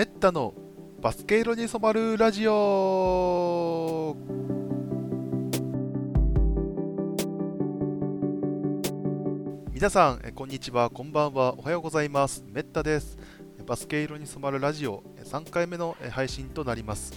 [0.00, 0.54] めったの
[1.02, 4.16] バスケ色に染まるラジオ。
[9.74, 10.88] 皆さんこんにちは。
[10.88, 11.52] こんばんは。
[11.58, 12.42] おはようございます。
[12.48, 13.18] めったです。
[13.66, 15.02] バスケ色に染まるラジオ。
[15.22, 17.12] 3回目の配信となります。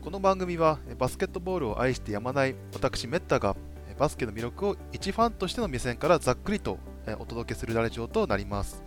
[0.00, 3.56] この番組はバスケットボールを愛してやまない私メッタが
[3.98, 6.78] バスケの魅力を一ファンとしての目線からざっくりと
[7.18, 8.84] お届けするラジオとなります。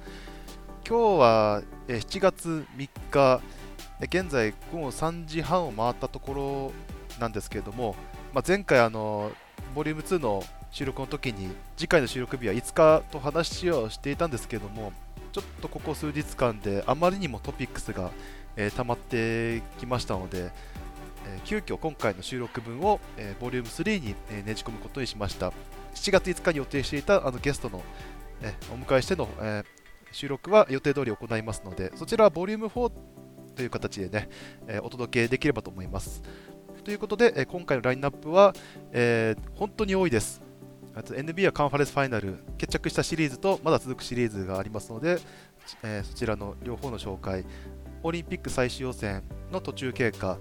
[0.86, 3.42] 今日は7月3日。
[4.02, 7.96] 現在午後3時半を回ったところなんですけれども、
[8.34, 9.32] まあ、前回あの
[9.76, 14.92] ボリューム2の収録の時に次回の収録日は5日と話をしていたんですけれども
[15.32, 18.12] ちょっとここ数日間であまりにもトピックスが、
[18.58, 20.52] えー、溜まってきましたので、
[21.26, 25.54] えー、急遽今回の収録分を、えー、ボリューム3に、えー、ねじ込むことにしました。
[25.96, 27.84] 7月5日に予定していたあのゲストの、
[28.42, 29.64] えお迎えしての、え
[30.14, 32.92] 収録は予定通り行いますのでそちらはボリューム4
[33.56, 34.30] という形でね、
[34.68, 36.24] えお届けできればと思います。
[36.84, 38.56] ということで、今回のラインナップは、
[38.92, 40.42] え本当に多いです。
[40.96, 45.18] NBA カンファレンスファイナル決着したシリーズとまだ続くシリーズがありますので、
[45.84, 47.46] えー、そちらの両方の紹介
[48.04, 50.38] オリンピック最終予選の途中経過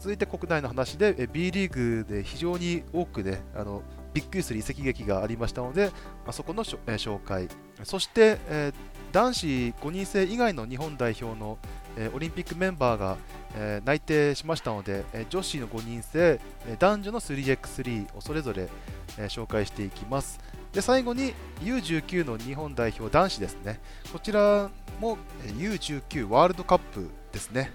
[0.00, 5.92] 続いて国内の話で、B リーグで非常に多くねあのびっくりする移籍劇がありましたので、ま
[6.28, 7.48] あ、そこの、えー、紹介。
[7.84, 11.58] そして、えー、男子5人制以外の日本代表の、
[11.98, 13.18] えー、オリンピックメンバーが、
[13.54, 18.68] えー、内定しましたので、えー、女子の5人制、え男女の 3x3 をそれぞれ、
[19.18, 20.40] え紹介していきます。
[20.72, 23.80] で最後に U19 の日本代表男子ですね。
[24.10, 25.18] こちらも
[25.58, 27.70] U19 ワールドカップですね。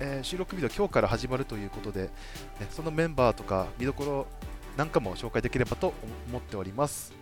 [0.00, 2.08] え収録日の今日から始まるということで、
[2.70, 4.26] そのメンバーとか見どころ
[4.78, 5.92] なんかも紹介できればと
[6.30, 7.12] 思っております。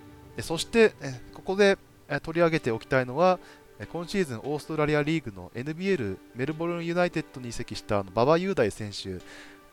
[0.43, 0.93] そして、
[1.35, 1.77] ここで
[2.23, 3.39] 取り上げておきたいのは、
[3.93, 9.19] 今シーズンオーストラリアリーグの NBL メルボルンユナイテッドに移籍した馬場雄大選手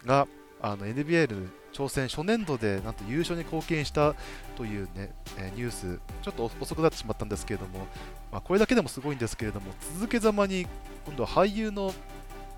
[0.05, 0.27] が
[0.61, 4.15] あの NBL 挑戦初年度でなんと優勝に貢献した
[4.55, 7.87] というね、えニュース、ちょっと遅くなってしまったんですけれども、
[8.31, 10.67] まあ、これだけでもすごいんですけれども、続けざまに
[11.05, 11.93] 今度は俳優の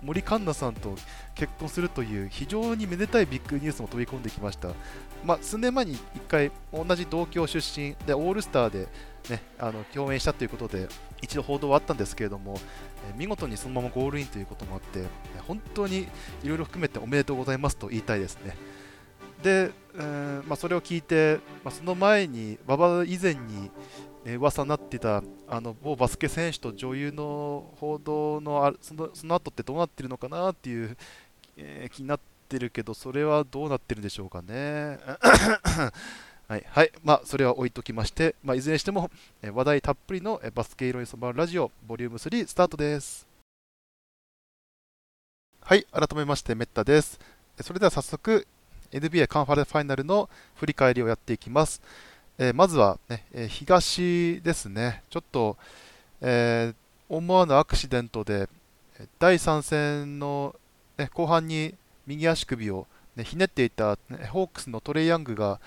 [0.02, 0.94] 森環奈さんと
[1.34, 4.68] 結婚するという非常にめでたいビッグニュースも飛び込んできました。
[5.24, 8.88] まあ、数年前に1回同じ同郷出身でオールスターで、
[9.28, 10.88] ね、あの共演したということで
[11.20, 12.58] 一度報道はあったんですけれども、
[13.16, 15.04] 見事にそのままゴールインということもあって
[15.46, 16.06] 本当に
[16.42, 18.56] いろいろ含めておめでとうございますと言いたいですね。
[19.42, 23.70] で、えー、まあ、それを聞いて、まあ、その前に馬場以前に、
[24.36, 30.96] 噂になってたあの某バスケ選手と女優の報道のあそのその後ってどうなってるのかなっていう、
[31.56, 35.00] えー、気になってるけどそれはどうなってるんでしょうかね。
[36.48, 39.10] はい、はい、まあ、それは置いときまして、まあ、いずれにしても、
[39.42, 43.26] え話題たっぷりの、えバスケ色に染まるラジオ、ボリューム3スタートです。
[45.60, 47.20] はい、改めまして、メッタです。
[47.60, 48.46] それでは早速、
[48.92, 51.82] NBA カンファレンスファイナルの振り返りをやっていきます。
[52.38, 55.58] えー、まずはね、えー、東ですね、ちょっと、
[56.22, 58.48] えー、思わぬアクシデントで、
[59.18, 60.56] 第3戦の、
[60.96, 61.74] ね、後半に
[62.08, 62.86] 右足首を、
[63.16, 63.98] ね、ひねっていた、
[64.30, 65.60] ホークスのトレイ・ヤングが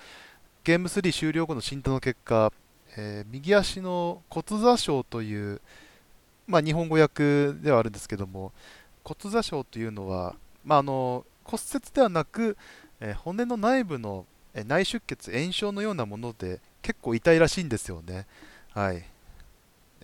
[0.64, 2.52] ゲーム3終了後の診断の結果、
[2.96, 5.60] え右足の骨座症という、
[6.46, 8.52] まあ、日本語訳ではあるんですけども
[9.02, 12.56] 骨座症というのは、まあ、あの骨折ではなく、
[13.00, 14.26] え骨の内部の
[14.66, 18.26] 内出血炎症のようなもので結構痛いらしいんですよね。
[18.74, 19.04] はい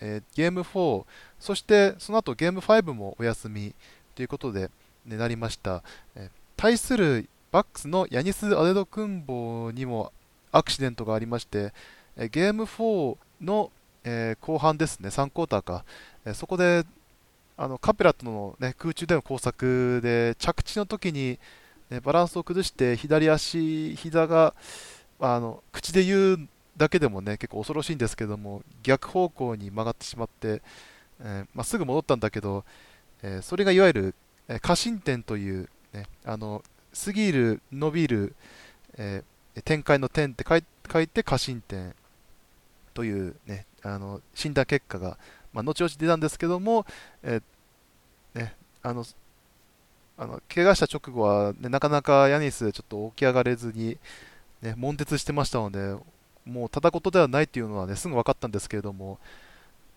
[0.00, 1.04] えー、ゲーム4、
[1.38, 3.74] そしてその後ゲーム5もお休み
[4.14, 4.70] ということで、
[5.16, 5.82] なりました。
[6.14, 10.12] え、対するバックスのヤニス・アデドクンボにも
[10.52, 11.72] アクシデントがありまして、
[12.16, 13.70] え、ゲーム4の、
[14.04, 15.84] え後半ですね、3クォーターか、
[16.24, 16.84] えそこで
[17.56, 21.38] あのカペラとの、ね、空中での工作で着地の時に
[21.90, 24.54] ね、バランスを崩して左足、膝が
[25.20, 30.62] あの口で言うだけでもね結構恐ろしいんですけども逆方向に曲がってしまって、
[31.20, 32.64] えー、まあ、すぐ戻ったんだけど、
[33.22, 34.14] えー、それがいわゆる、
[34.48, 36.62] え、過伸点という、ね、あの
[37.04, 38.34] 過ぎる、伸びる、
[38.96, 39.22] え
[39.64, 41.94] 展開の点って書いて過伸点
[42.94, 45.18] という、ね、あの診断結果が、
[45.52, 46.86] まあ、後々出たんですけども、
[47.22, 47.40] え
[48.34, 49.04] ね、あの
[50.16, 53.98] あの怪我した直後は、ね、なかなかヤニスちょっと起き上がれずに、
[54.62, 55.96] ね、悶絶してましたので、
[56.44, 59.18] もうただ事ではないというのは、ね、すぐ分かったんですけれども、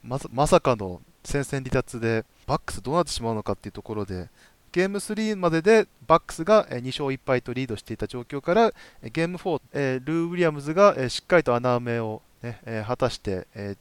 [0.04, 4.30] まさかの戦線離脱で、バックスどうなってしまうのかというところで、
[4.72, 8.74] ゲーム3まででバックスが2勝1敗とリードしていた状況から、
[9.04, 13.76] ゲーム4、えルー・ウィリアムズがしっかりと穴埋めをね、果たして、え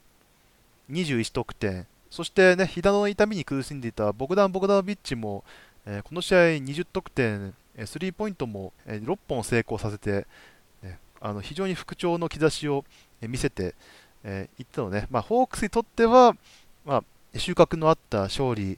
[0.91, 5.43] 21得点、そしてね、膝の痛みに苦しんでいたボグダン・ボグダノビッチも、
[6.03, 7.53] この試合20得点、
[7.85, 10.27] スリーポイントも6本成功させて、
[11.21, 12.83] あの非常に復調の兆しを
[13.21, 13.75] 見せて
[14.59, 16.35] い、ったのね、まあ、ホークスにとっては、
[16.83, 17.03] まあ、
[17.35, 18.77] 収穫のあった勝利、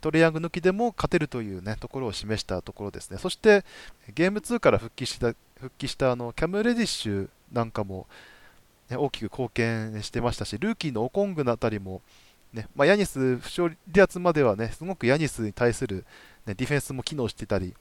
[0.00, 3.18] トレイヤング抜きでも勝てるという、ね、ところを示したところですね。
[3.18, 3.64] そして
[4.14, 8.06] ゲーム2から復帰した復帰したあのキャム・レディッシュなんかも、
[8.88, 12.00] ね、大きく貢献してましたし、ルーキーのオコングのあたりも、
[12.52, 16.04] ねまあ、ヤニス負傷離脱まではね、すごくヤニスに対する、
[16.46, 17.74] ね、ディフェンスも機能してたり、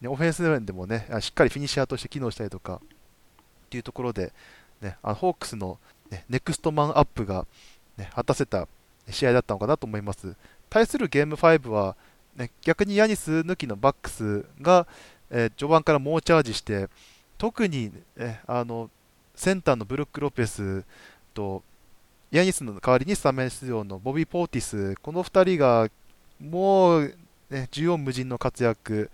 [0.00, 4.32] ね、オフェンス面でもね、しっかりフィニッシャーとして機能したりとかっていうところで、
[4.80, 5.78] ね、あのホークスの、
[6.10, 7.46] ね、ネクストマンアップが、
[7.96, 8.68] ね、果たせた
[9.10, 10.34] 試合だったのかなと思います。
[10.70, 11.96] 対するゲーム5は、
[12.36, 14.86] ね、逆にヤニス抜きのバックスが、
[15.30, 16.88] えー、序盤から猛チャージして、
[17.38, 18.90] 特に、ね、あの
[19.34, 20.84] センターのブルック・ロペス
[21.34, 21.62] と
[22.30, 25.90] ヤニスの代わりにスタメン出場のボビー・ポーティス、この2人が
[26.40, 27.14] もう、
[27.50, 29.10] ね、縦横無尽の活躍、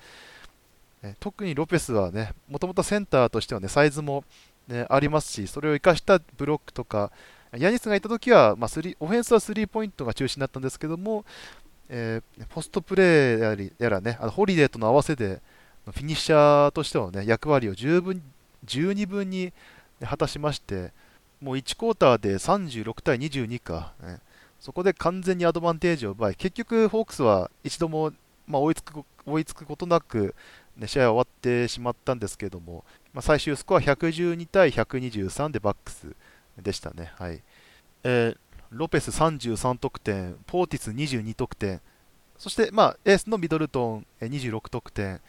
[1.20, 4.24] 特にロペスはね、もともとセンターとしてはね、サイズも、
[4.68, 7.10] ね、ありますし、それを生かしたブロックとか、
[7.56, 11.24] ヤニスがいたときは、まあ、スリオフェンスはスリーポイントが中心だったんですけども、
[11.88, 15.40] えー、ポストプレーやりやらね、あのホリデーとの合わせで、
[15.86, 18.22] フィニッシャーとしての、ね、役割を十分
[18.64, 19.52] 十二分に
[20.04, 20.92] 果たしまして、
[21.40, 24.18] もう1クォーターで36対22か、ね、
[24.60, 28.12] そこで完全にアドバンテージを奪い、結局、ホークスは一度も、
[28.46, 30.34] まあ、追いつく追いつくことなく、
[30.76, 36.14] ね、試合は終わってしまったんですけども、まあ、最終スコア112対123でバックス。
[36.62, 37.12] でしたね。
[37.16, 37.42] はい
[38.04, 38.36] えー、
[38.70, 41.80] ロペス33得点、ポーティス22得点、
[42.36, 45.20] そして、まあ、エースのミドルトン26得点、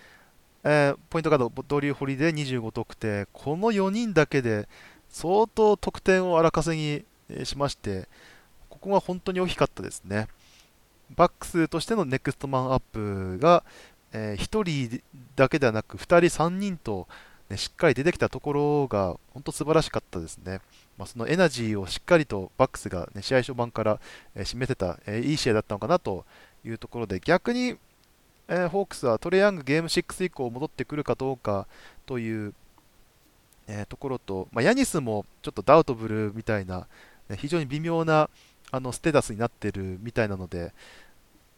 [0.64, 4.68] えー、ポイントガード、ドリュー・ホリで25得点、この4人だけで
[5.10, 8.08] 相当得点を荒稼ぎしまして、
[8.70, 10.28] ここが本当に大きかったですね。
[11.16, 13.64] バックスとしてのネクストマンアップが、
[14.12, 15.02] えー、1人
[15.36, 17.08] だけではなく2人、3人と、
[17.50, 20.62] ね、しっかり出てきたところが本当素晴らしかったですね。
[21.00, 24.00] まあ、そのエナジーをしっかりとバックスが、ね、試合序盤から、
[24.36, 26.26] えー、示せた、え、いい試合だったのかなと
[26.64, 27.78] いうところで逆に、
[28.48, 31.68] え、ホークスはトレイヤングゲーム6以降戻ってくるかどうか
[32.06, 32.54] という
[33.70, 36.88] え、ところと、まあ、ヤニスもちょっとダウトブルみたいな、
[37.30, 38.30] ね、非常に微妙な
[38.72, 40.74] あのステータスになってるみたいなので、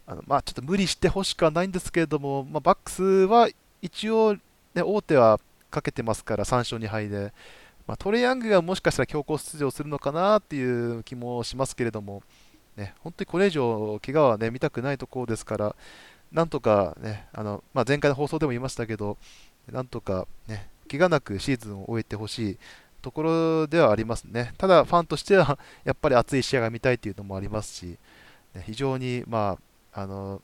[0.06, 3.50] あのまあ、ちょっと無理してほしくはないんですけれども、まあ、バックスは
[3.82, 4.36] 一応、
[4.76, 5.40] ね、大手は
[5.70, 7.34] かけてますから、3勝2敗で、
[7.92, 12.24] まあ、トレイヤングがもしかしたら強行出場するのかなっていう気もしますけれども、
[12.78, 15.76] ね、本当にこれ以上、怪我は、ね、見たくないところですから、
[16.32, 19.18] なんとかね、あのまあ、前回の放送でも言いましたけど、
[19.70, 22.58] なんとかね、怪我なくシーズンを終えてほしい
[23.02, 24.54] ところではありますね。
[24.58, 27.98] ただ、ファンとしては やっぱり熱い試合が見たいというのもありますし、
[28.56, 29.58] ね非常に、ま
[29.92, 30.42] あ、あの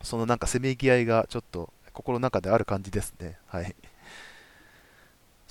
[0.00, 3.36] そのなんかせめぎ合いがちょっと心の中である感じですね。
[3.46, 3.76] はい、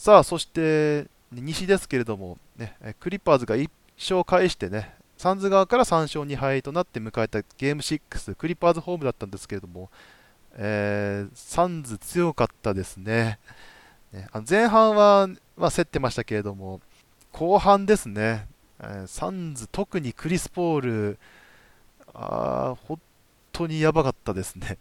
[0.01, 3.69] さあ、そして西ですけれども、ね、クリッパーズが1
[3.99, 9.91] 勝返してね、サンズ側から3勝2敗となって迎えたゲーム6、クリッパーズホームだったんですけれども、
[10.55, 13.37] えー、サンズ強かったですね。
[14.11, 16.81] ねあの前半は、まあ、競ってましたけれども、
[17.31, 18.47] 後半ですね、
[18.79, 21.19] えー、サンズ、特にクリス・ポール、
[22.15, 22.99] あ本
[23.51, 24.79] 当にやばかったですね。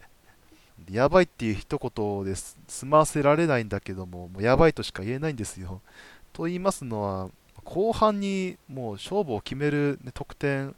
[0.90, 5.80] やばいっていう一言で済ませられないんだけども、もうやばいとしか言えないんですよ。
[6.32, 7.30] と言いますのは、
[7.64, 10.75] 後半にもう勝負を決める、ね、得点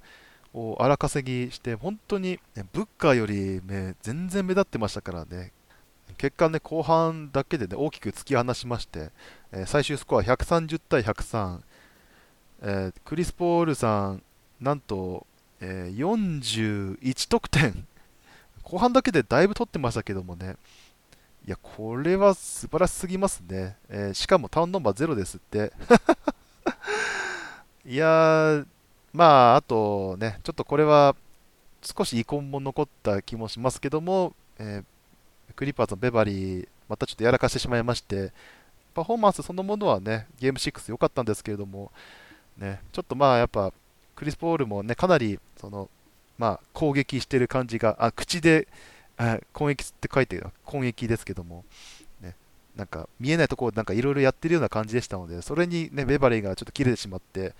[0.54, 5.52] を荒稼ぎして、本当に、ね、ブッカーより、ね、全然目立ってましたからね、
[6.18, 9.10] 結果ね、後半だけで、ね、大きく突き放しまして、
[9.52, 11.60] えー、最終スコア130対103、
[12.62, 14.22] えー、クリス・ポールさん、
[14.60, 15.26] なんと、
[15.60, 17.86] えー、41得点、
[18.62, 20.56] 後半だけでだいぶ取ってましたけどもね、
[21.46, 23.76] いや、これは素晴らしすぎますね。
[23.88, 25.72] えー、しかもタウンナンバーゼロですって。
[27.84, 28.66] いやー、
[29.12, 31.16] まあ、あとね、ちょっとこれは
[31.82, 38.32] 少し遺恨も残った気もしますけども、えー、クリッパーズのベバリー、またちょっとやらかしてしまいまして、
[38.94, 41.90] パフォーマンスそのものはね、ゲーム6良かったんですけれども、
[42.56, 43.72] ね、ちょっとまあやっぱ、
[44.14, 45.90] クリス・ポールもね、かなりその、
[46.38, 48.68] まあ、攻撃してる感じが、あ口で
[49.16, 51.64] あ攻撃って書いてる攻撃ですけども、
[52.20, 52.34] ね、
[52.76, 57.54] なんか見えないところなんかいろいろやってるような感じでしたので、それにね、ベバリーがちょっと切れてしまって、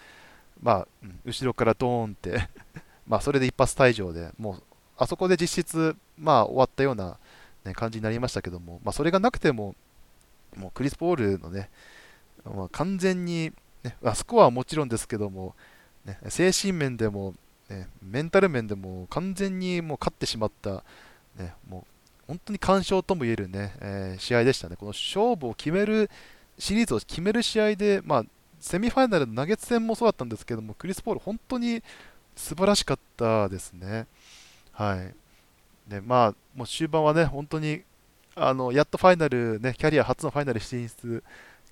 [0.63, 0.89] まあ、
[1.25, 2.49] 後ろからドーンって
[3.07, 4.63] まあそれで一発退場で、もう
[4.97, 7.19] あそこで実質、まあ、終わったような、
[7.65, 9.75] ね、感じになりましたけども、まあ、それがなくても、
[10.57, 11.71] もうクリス・ポールのね、
[12.45, 13.53] まあ、完全に、
[13.83, 15.55] ね、スコアはもちろんですけども、
[16.05, 17.35] ね、精神面でも、
[17.73, 20.85] ね、メンタル面でも完全にもう勝ってしまった、
[21.39, 21.93] ね、もう
[22.29, 24.77] 本当に完勝とも言えるね、えー、試合でしたね。
[24.77, 26.11] この勝負を決める、
[26.59, 28.25] シリーズを決める試合で、まあ、
[28.61, 31.83] セミファイナルの投げ戦もそうだったんですけども、クリス・ポール、本当に
[32.37, 34.07] 素晴らしかったですね。
[34.73, 35.15] はい。
[35.91, 37.83] で、まあ、もう終盤はね、本当に、
[38.35, 41.23] あの、やっとファイナル、ね、キャリア初のファイナル進出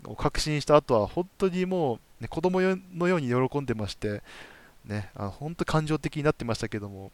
[0.05, 4.23] を確信した後は、本当にもう、ね、子供のように喜んでまして、
[4.85, 7.13] ね、あの本当感情的になってましたけども、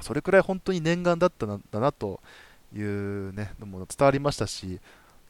[0.00, 2.20] それくらい本当に念願だったんだなと
[2.74, 4.80] いうね、のも伝わりましたし、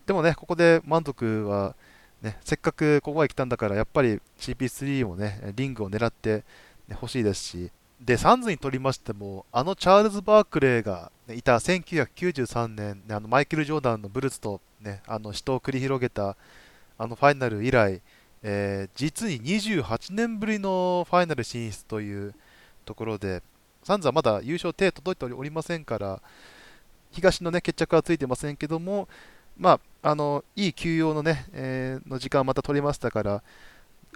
[0.07, 1.75] でもね、ここで満足は、
[2.23, 6.45] ね、せっかくここまで来たんだから、やっぱり CP3 をね、リングを狙って、ね、
[6.91, 16.37] 欲しいですし、で、サンズにとりましても、あのチャールズ・バークレーが、ね、いた1993年、ね、あのマイケル・ジョーダンのブルースと、ね、あの死闘を繰り広げた
[16.97, 18.00] あのファイナル以来、
[18.42, 22.35] えー、実に28年ぶりのファイナル進出という
[22.85, 23.42] ところで、
[23.83, 26.21] サンズはまだ優勝手届いておりませんから、
[27.11, 29.09] 東の、ね、決着はついてませんけども、
[29.57, 33.42] まあ、あのいい休養の,、ねえー、の時間をまた取りましたから、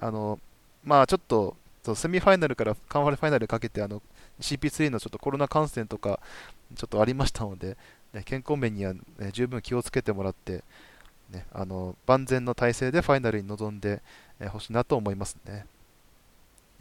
[0.01, 0.39] あの
[0.85, 1.57] まあ、ちょっと
[1.95, 3.83] セミファイナルからカンファレファイナルかけて
[4.41, 6.21] CP3 のちょっとコロナ感染とか
[6.77, 7.77] ちょっとありましたので、
[8.13, 9.01] ね、健康面には、ね、
[9.33, 10.63] 十分気をつけてもらって、
[11.33, 14.03] ね、あの万全の体制でファイナルに臨んで
[14.51, 15.67] ほしいなと思いますね。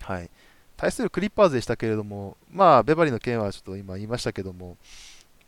[0.01, 0.29] はい、
[0.77, 4.77] 対するクリッパーズでしたけれども、まあ、ベバリの件はちょっと今言いましたけども、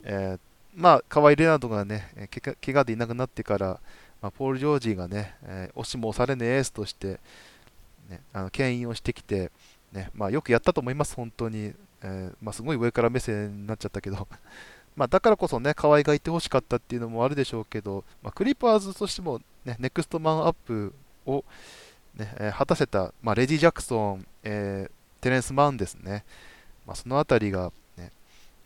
[0.03, 0.39] えー、
[0.75, 3.79] まあ、河合レナードがね、怪我でいなくなってから、
[4.22, 7.19] まあ、ポール・ジョージがね、えー、押しも押されぬエースとして、
[8.10, 9.51] ね、あの牽引をしてきて、
[9.91, 11.74] ねまあ、よくやったと思います、本当に。
[12.05, 14.27] えー、まあ、すごい上から目線になっちゃったけど
[14.95, 20.93] まあだからこそね、河合がいてほしかったっていうのもあるでしょうけど、まあ、クリッパーズとしても、ね、ネクストマンアップ
[21.25, 21.43] を、
[22.15, 26.23] ねえー、果たせた、まあ、レディ・ジャクソン、えー、テレンス・マンですね、
[26.85, 28.12] まあ、そのあたりが、ね、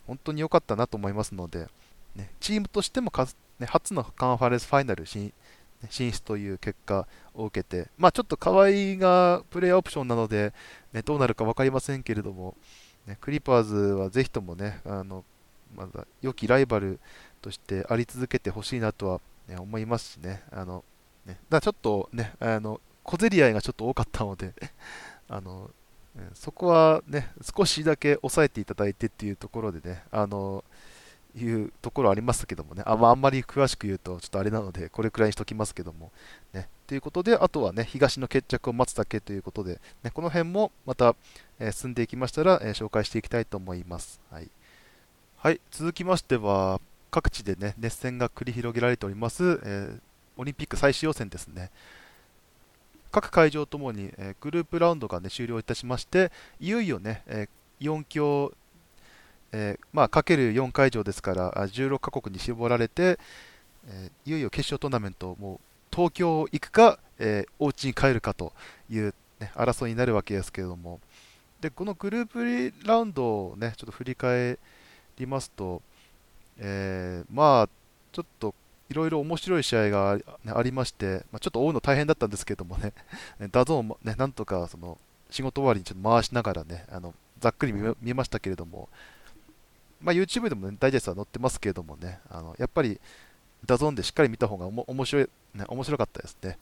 [0.06, 1.68] 本当に良かったなと思いますので、
[2.14, 3.26] ね、チームとしてもか、
[3.58, 5.32] ね、初のカンファレンスファイナル進
[5.88, 10.52] 出という結果を受けて、まあ、ちょっと河合がプレーオプションなので、
[10.92, 12.54] ね、どうなるか分かりませんけれども、
[13.06, 15.24] ね、クリパーズはぜひともね、あの
[15.78, 16.98] まだ良きライバル
[17.40, 20.84] としてあり続けてほしいなとは、ね、思いますしね、あの
[21.24, 24.52] ねだちょっとね、あの小競り合いがちょっと多かったので
[25.28, 25.70] あの
[26.34, 30.64] そこはね、少しだけ抑えていただいてっていうところでね、あの
[31.36, 36.10] いうところありますけどもね、あ,、ま、あんまり詳しく言うとちょっとあれなので、これくらいにしときますけども、
[36.52, 36.68] ね。
[36.86, 41.14] ということで、あとはね、東の決着を待つだけということで、ね、この辺もまた、
[41.58, 44.20] えー、進んでいきましたら、えー、紹介していきたいと思います。
[44.30, 44.50] はい、
[45.40, 46.80] はい、続きましては、
[47.12, 50.00] 各地でね、熱戦が繰り広げられております、えー、
[50.36, 51.70] オリンピック最終予選ですね。
[53.12, 57.48] 各会場ともに、えグループラウンドが、ね、終了いたしまして、いよいよね、え
[57.80, 58.52] 4強
[59.52, 63.20] え、まあ、かける4会場ですから16カ国に絞られて、
[63.86, 65.60] え、いよいよ決勝トーナメントもう
[65.94, 68.52] 東京行くか、えー、お家に帰るかと
[68.90, 70.98] いう、ね、争いになるわけですけれども
[71.60, 74.58] でこのグループラウンドを、ね、ちょっと振り返
[75.18, 75.82] りますと、
[76.58, 77.68] えー、まあ
[78.12, 78.54] ちょっと
[78.88, 82.92] いろいろ面白い試合がありまして、まあ、ちょっと追うの大変だったんですけどもね、
[83.52, 84.98] DAZN も、ね、なんとかその
[85.30, 88.88] 仕事終わりにちょっと回しながらね、あのざっくり見えましたけれども、
[90.00, 92.98] まあ、YouTube でも、ね、ダイジェストは載ってますけれどもね、あのやっぱり
[93.66, 96.58] DAZN でしっかり見た方がおも面白い、ね、面白かったですね。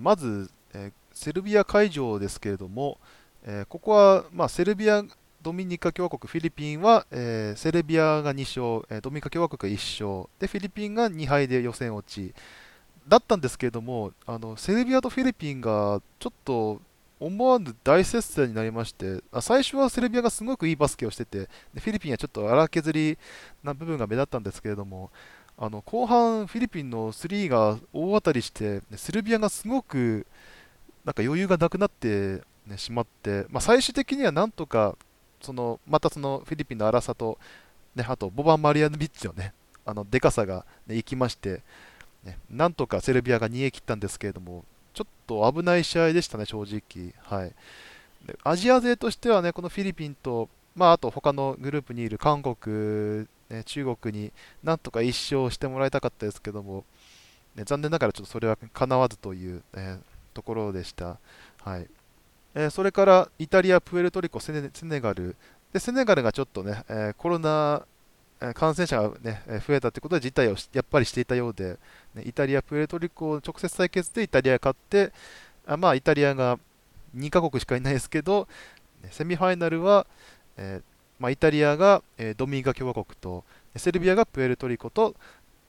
[0.00, 2.98] まず、えー、セルビア会場ですけれども、
[3.44, 5.04] えー、ここは、まあ、セルビア、
[5.46, 10.28] ドミニカ共和国、フィリピンは、えー、セルビアが2勝、えドミニカ共和国が1勝。
[10.40, 12.34] で、フィリピンが2敗で予選落ち。
[13.06, 16.80] だったんですけれども、あのセルビアとフィリピンがちょっと
[17.20, 23.16] 思わぬ大接戦になりましてあ、最初はセルビアがすごくいいバスケをしてて、でフィリピンはちょっと荒削り
[23.62, 25.12] な部分が目立ったんですけれども、
[25.56, 30.26] あの後半、フィリピンの3が大当たりして、セルビアがすごく
[31.04, 34.96] なんか余裕がなくなって、ね、しまって、まあ、最終的にはなんとか
[35.40, 37.38] そのまたそのフィリピンの荒さと、
[37.94, 39.52] ね、あとボバン・マリアノビッチのね
[39.86, 41.62] あのでかさが、ね、きまして、
[42.24, 47.14] ね、なんとかセルビアが逃げ切ったんですけれども、ちょっと危ない試合でしたね、正直。
[47.20, 47.52] はい、
[48.26, 54.32] でアジア勢としてはね、このフィリピンと、まあ、あと他のグループにいる韓国、ね、中国に
[54.64, 56.84] なんとか1勝してもらいたかったですけども、
[57.54, 59.98] ね、残念ながらちょっとそれはかなわずという、え、
[60.34, 61.18] ところでした。
[61.62, 61.86] はい
[62.56, 65.36] えー、それからイタリア、プエルトリコ、セネガル
[65.72, 67.86] で、セネガルがちょっとね、えー、コロナ
[68.54, 71.78] 感染者が、ね、増えたということで、事態をやっぱりしていたようで、
[72.14, 75.12] ね、イタリア、プエルトリコ直接対決でイタリアが勝って、
[75.66, 76.58] あまあ、イタリアが
[77.14, 78.48] 2カ国しかいないですけど、
[79.10, 80.06] セミファイナルは、
[80.56, 83.44] えーまあ、イタリアが、え、ドミニカ共和国と
[83.76, 85.14] セルビアがプエルトリコと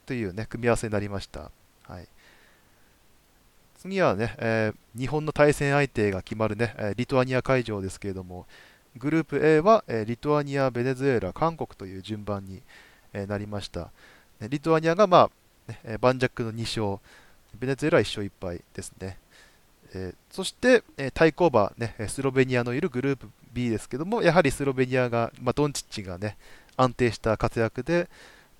[0.06, 1.52] という、ね、組み合わせになりました。
[1.84, 2.08] はい、
[3.88, 8.46] 次はね、えー、日本の対戦相手が決まるね、えリトアニア会場ですけれども、
[8.98, 12.62] グループ A は、え、リトアニア、ベネズエラ、韓国という順番に、
[13.14, 13.92] え、なりました。
[14.42, 15.30] リトアニアが、ま
[15.68, 17.02] あね、盤石の2勝、
[17.58, 19.18] ベネズエラ1勝1敗ですね。
[19.94, 26.38] えー、そして、えー、対抗馬、ね、スロベニアのいるグループ B ですけども、やはりスロベニアが、まあ、ドンチッチが、ね、
[26.76, 28.10] 安定した活躍で、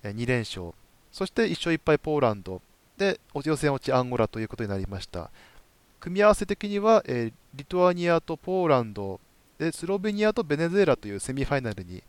[0.02, 0.72] えー、2連勝、
[1.12, 2.62] そして1勝1敗ポーランド
[2.98, 5.30] で、予選落ちアンゴラということになりました。
[6.00, 9.20] 組み合わせ的には、えー、リトアニアとポーランド
[9.58, 12.02] で、スロベニアとベネズエラというセミファイナルに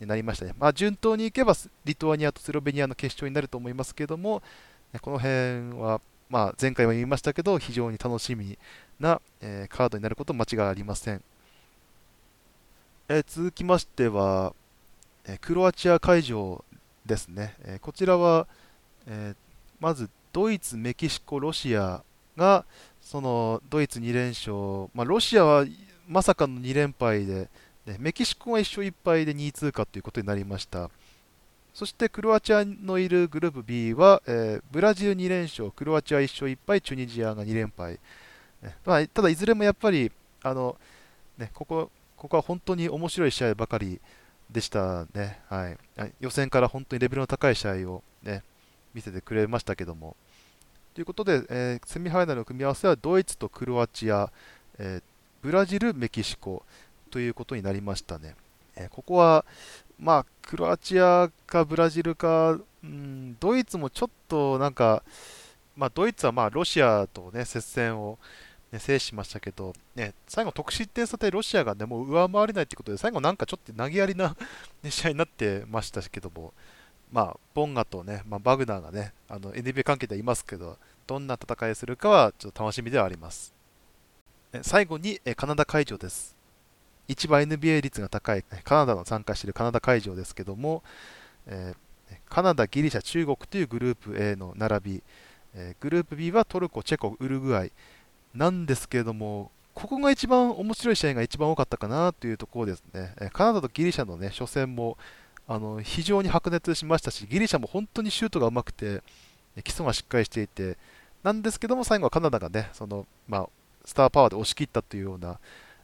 [0.00, 0.54] なりましたね。
[0.58, 4.42] まあ、順当にいけばリトアニアとスロベニアの決勝になると思いますけども、
[5.02, 8.58] この辺はまあ、前回も言いましたけど、非常に楽しみ
[8.98, 11.22] な、えー、カードになること間違いありません。
[13.08, 14.52] えー、続きましては、
[15.28, 16.64] えクロアチア会場
[17.04, 17.54] ですね。
[17.64, 18.46] えこちらは、
[19.06, 19.34] え
[19.78, 22.02] まずドイツ、メキシコ、ロシア
[22.36, 22.66] が
[23.00, 25.64] そのドイツ2連勝、まあ、ロシアは
[26.06, 27.48] まさかの2連敗で、
[27.86, 30.90] ね、メキシコは1勝1敗で2位通過ということになりました。
[31.72, 37.98] そしてクロアチアのいるグループ B は、えー、ブラジル2連勝、クロアチア1勝1敗、チュニジアが2連敗。
[38.84, 40.12] まあ、ただ、いずれもやっぱり
[40.42, 40.76] あの、
[41.38, 44.02] ね、ここここは本当に面白い試合ばかり
[44.50, 45.78] でしたね、はい、
[46.20, 48.42] 予選から本当にレベルの高い試合を、ね、
[48.92, 50.14] 見せてくれましたけども。
[50.96, 54.32] ということで、えー、セミファイナルの組み合わせはドイツとクロアチア、
[54.78, 55.02] えー、
[55.42, 56.62] ブラジル、メキシコ
[57.10, 58.34] ということになりましたね。
[58.76, 59.44] えー、ここは、
[60.00, 65.02] まあ、クロアチアかブラジルか、うん、ドイツもちょっとなんか、
[65.76, 68.18] まあ、ドイツはまあロシアと、ね、接戦を、
[68.72, 74.34] ね、制しましたけど、ね、最後、得失点差でロシアが、ね、もう上回れないということで、最後、なんかちょっと投げやりな
[74.88, 76.54] 試合になってましたけども、
[77.12, 83.54] まあ、ボンガと、ねまあ、バグナーが、ね、あの NBA 関係ではいますけど、どんな戦いをするかはちょっと楽しみではあります。
[84.62, 86.36] 最後にカナダ会場です。
[87.08, 90.82] 一番 NBA 率が高いカナダの参加しているカナダ会場ですけども、
[91.46, 95.02] えー、カナダ、ギリシャ、中国というグループ A の並び、
[95.54, 97.72] えー、グループ B はトルコ、チェコ、ウルグアイ
[98.34, 103.14] なんですけれども、ここが一番面白い試合が一番多かったかなというところですね。
[103.32, 104.96] カナダとギリシャの、ね、初戦も
[105.48, 109.02] あの非常に白熱しましたし、ギリシャも本当にシュートがうまくて、
[109.62, 110.76] 基礎がしっかりしていて、
[111.22, 113.48] なんですけども、最後はカナダがね、そのまあ、
[113.84, 115.38] スターパワーで押し切ったというような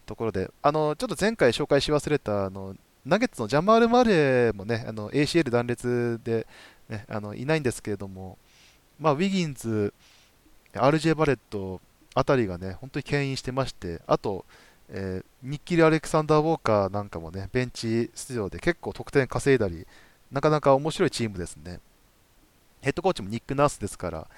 [0.07, 6.47] ところで、あのちょっと前回紹介し忘れたあのナゲッツのジャマール・マレーもね、ACL 断裂で、
[6.89, 8.39] ね、あのいないんですけれども、
[8.99, 9.93] まあ、ウィギンズ、
[10.73, 11.81] RJ バレット
[12.15, 14.45] あたりがね、本当に牽引してまして、あと、
[14.95, 19.87] えー、ニッキリ・アレクサンダー・ウォーカーなんかもね、ベンチ出場で結構得点稼いだり、
[20.31, 21.81] なかなか面白いチームですね。
[22.83, 24.29] ヘッドコーチもニック・ナースですから、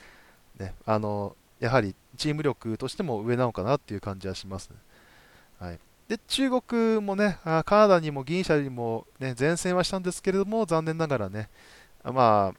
[0.59, 4.71] ね、あのやはりチーム力としても上なのかなっていう感じはします。
[5.59, 11.49] はい、で中国もね、カナダにもギリシャにも、ね、前線はしたんですけれども、残念ながらね、
[12.05, 12.59] まあ、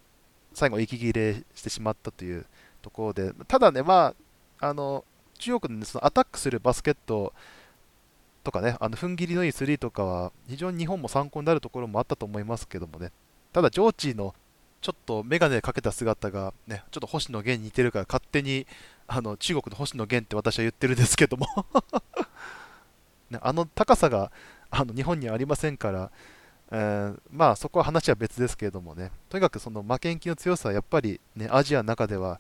[0.53, 2.45] 最後、息切れしてしまったという
[2.81, 4.15] ところで、ただね、ま
[4.59, 5.05] あ、あの
[5.37, 7.33] 中国の,、ね、そのアタックするバスケット
[8.45, 13.11] とかね、あの踏ん切りのいいスリーとかは、非常に日本も参考になるところもあったと思いますけどもね、
[13.51, 14.33] ただ、ジョーチの
[14.81, 18.67] ちょっと眼鏡かけた姿が、ね、ちょっと星野源に似てるから、勝手に
[19.07, 21.47] あの中国の星野源って私は言ってるんですけども。
[23.31, 24.31] ね、あの高さが
[24.69, 26.11] あの日本にはありませんから、
[26.71, 32.39] えー、まあそこは話は別ですけれどもね、とにかくその負けん気の強さはやっぱり、ね、アジアの中では、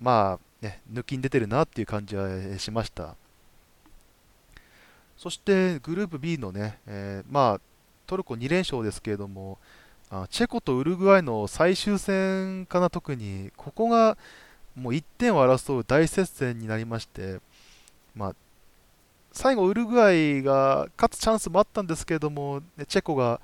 [0.00, 3.14] まあ、ね、抜きに出てるなっていう感じはしました。
[5.18, 7.60] そしてグループ B のね、えー、まあ、
[8.06, 9.58] トルコ2連勝ですけれども、
[10.10, 14.16] あチェコとウルグアイの最終戦かな、特に、ここが
[14.76, 17.40] もう1点を争う大接戦になりまして、
[18.14, 18.34] まあ、
[19.32, 23.40] 最後、ウルグアイが勝つチャンスもあったんですけれども、チェコが、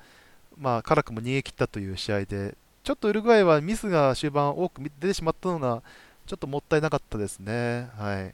[0.57, 5.83] まあ、辛くも逃げ切ったという試合で、ちょっとウルグアイはミスが終盤多く出てしまったのが、
[6.25, 7.89] ちょっともったいなかったですね。
[7.97, 8.33] はい、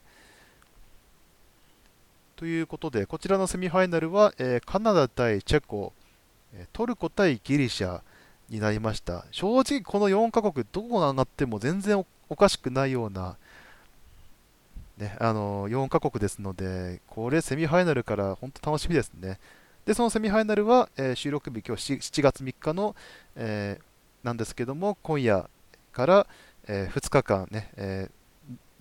[2.41, 5.93] ということで、こちらのセミファイナルは、えー、カナダ対チェコ、
[6.73, 8.01] トルコ対ギリシャ
[8.49, 9.25] になりました。
[9.29, 13.37] 正直、この4カ国、どこが上がっても全然おかしくないような
[14.97, 19.37] ね、あの4カ国ですので、これセミファイナルから本当楽しみですね。
[19.85, 22.95] で、そのセミファイナルは、えー、収録日、今日 7, 7月3日の、
[23.35, 25.47] えー、なんですけども、今夜
[25.91, 26.27] から、
[26.67, 28.09] えー、2日間ね、え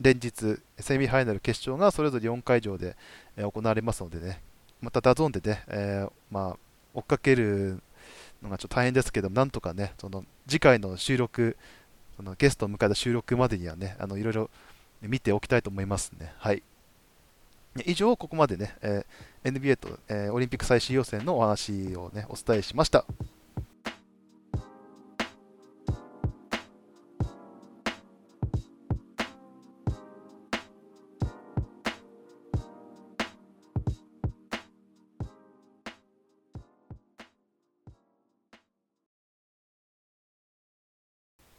[0.01, 2.97] 連日、セミファイナル決勝がそれぞれ4会場で、
[3.43, 4.41] 行われますのでね、
[4.81, 6.57] また DAZN でね、えー、まあ、
[6.95, 7.83] 追っかける
[8.43, 11.57] のがちょっと大変ですけども、なんとかね、その次回の収録、
[12.17, 14.51] そのゲストを迎えた収録までにはね、あのいろいろ
[15.03, 16.33] 見ておきたいと思いますね。
[16.39, 16.63] はい。
[17.87, 23.05] 以上、ここまでね、えー、NBA と、えー、オリンピック最終予選のお話をね、お伝えしました。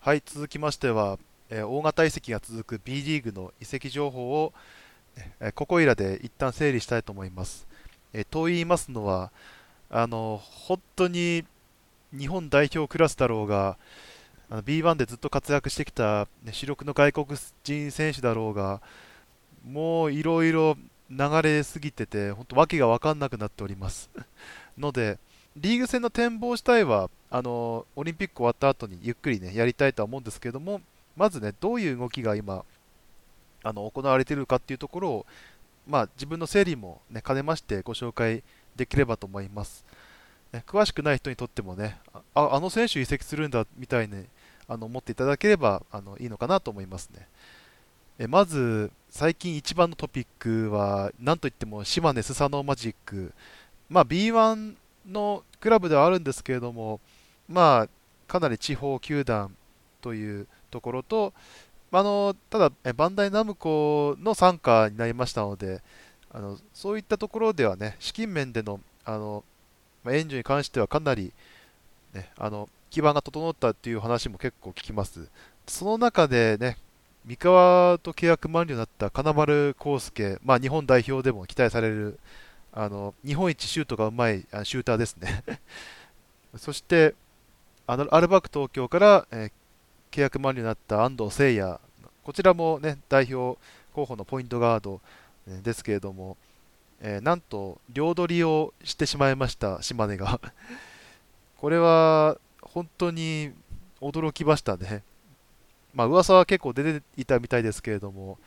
[0.03, 1.19] はい、続きましては、
[1.51, 4.51] えー、大型移籍が続く B リーグの移籍情報を、
[5.39, 7.67] えここいらで一旦整理したいと思います。
[8.11, 9.31] えー、と言いますのは、
[9.91, 11.45] あの本当に
[12.17, 13.77] 日本代表クラスだろうが、
[14.49, 17.27] B1 でずっと活躍してきた、ね、主力の外国
[17.63, 18.81] 人選手だろうが、
[19.63, 20.77] もういろいろ
[21.11, 24.09] 流れすぎてて、本当、訳が分かんなくなっております。
[24.79, 25.19] ので、
[25.55, 30.81] リーグ戦の展望自体はあのオリンピック終わった後にゆっくりねやりたいとは思うんですけども
[31.15, 32.63] まずねどういう動きが今
[33.63, 35.25] あの行われているかっていうところを
[35.87, 38.43] まあ、自分の整理も、ね、兼ねましてご紹介
[38.75, 39.85] できればと思います、
[40.53, 41.97] ね、詳しくない人にとってもね
[42.33, 44.25] ああの選手移籍するんだみたいに
[44.67, 47.27] あの思っていただければあのいいのかなと思いますね。
[48.19, 53.33] えまず最近一番のトピックは何といっても島根スサノーマジック。
[53.89, 54.75] まあ、B1
[55.09, 57.01] のクラブではあるんですけれども、
[57.51, 57.89] まあ、
[58.27, 59.55] かなり地方球団
[60.01, 61.33] というところと、
[61.91, 65.81] あのただ、バンダイナムコの傘下になりましたので、
[66.31, 69.43] あのそういったところではね、資金面でのあの、
[70.03, 71.33] ま、援助に関してはかなり、
[72.13, 75.27] ね、あの基盤が整ったという話も結構聞きます。
[75.67, 76.77] その中でね、
[77.25, 82.19] 三河と契約満了になった金丸康介、まあ、日本代表でも期待される
[82.73, 85.43] あの日本一シュートがうまいシューターですね
[86.57, 87.13] そして
[87.91, 91.79] アルバーク東京から、えー、契約満了になった安藤誠也。
[92.23, 93.59] こちらも、ね、代表
[93.93, 95.01] 候補のポイントガード、
[95.47, 96.37] ですけれども、
[97.01, 100.39] えー、なんと両取りをしてしまいました島根が。
[101.57, 103.51] これは本当に
[103.99, 105.03] 驚きましたね。
[105.93, 108.37] まあ噂は結構出ていたみたいですけれども、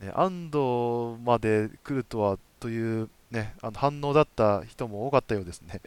[0.00, 5.80] ね、安藤まで来るとはというね、あの反応だった人も多かったようですね。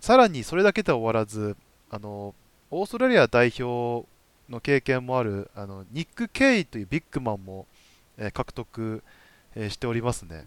[0.00, 1.56] さらにそれだけでは終わらず、
[1.90, 2.34] あの
[2.70, 4.06] オーストラリア代表
[4.48, 7.66] の経験もあるあのニック・ケイというビッグマンも、
[8.16, 9.02] えー、獲得、
[9.54, 10.46] えー、しておりますね。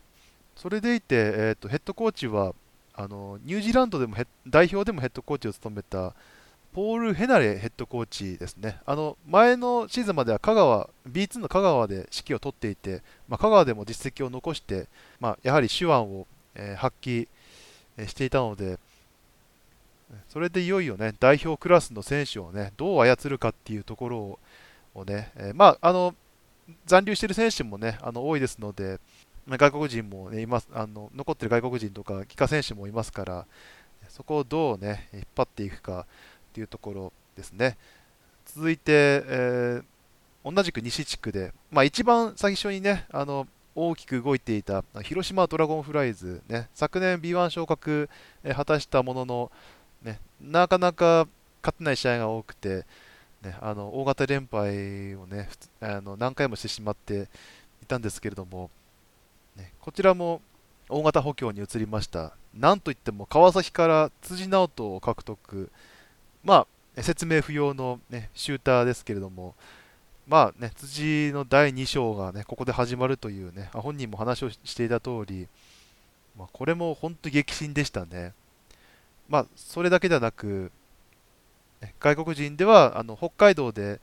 [0.56, 2.54] それでいて、えーと、ヘッドコーチは
[2.94, 4.16] あのニュージーランドでも
[4.48, 6.14] 代表でもヘッドコーチを務めた
[6.74, 8.80] ポール・ヘナレヘッドコーチですね。
[8.86, 14.88] あの前のシーズンまでは香川、B2 の香川で指揮を取っていて、まあ、香川でも実績を残して、
[15.20, 17.28] まあ、やはり手腕を、えー、発揮
[18.08, 18.80] していたので、
[20.30, 24.40] それでいよいよね、代表クラスの選手をね、どう操るかっていうところ
[24.94, 26.16] をね、えー、まあ、あの、
[26.86, 29.00] 残留している選手もね、あの多いですので、
[29.48, 33.46] 外国人も、ね、いますあの残っている外国人とか、帰化選手もいますから、
[34.10, 36.06] そこをどうね、引っ張っていくか、
[36.54, 37.78] っていうところですね。
[38.46, 48.08] 続いて、えー、同じく西地区で、まあ、一番最初にね、あの大きく動いていた広島ドラゴンフライズ、ね、昨年 B1 昇格、
[48.44, 49.52] えー、果たしたものの、
[50.44, 51.28] なかなか
[51.62, 52.86] 勝てない試合が多くて、
[53.42, 57.30] ね、あの大型連敗を、ね、あの何回もしてしまって
[57.82, 58.70] いたんですけれども、
[59.56, 60.42] ね、こちらも
[60.90, 62.36] 大型補強に移りました。
[62.54, 65.72] なんといっても川崎から辻直人を獲得、
[66.44, 69.56] まあ、説明不要の、ね、シューターですけれども、
[70.28, 75.48] まあね、辻の第2章が、ね、ここで始まるというね、本人も話をしていた通り、
[76.38, 78.34] まあ、これも本当に激震でしたね。
[79.30, 80.72] まあ、それだけではなく、
[82.00, 84.00] 外国人ではあの北海道で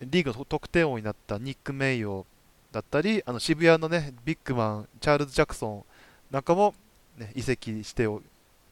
[0.00, 2.26] リーグの得点王になったニック・メイヨ
[2.72, 5.84] だったり、あの渋谷の、ね、ビッグマン、チャールズ・ジャクソン
[6.30, 6.74] なんかも、
[7.16, 8.06] ね、移籍して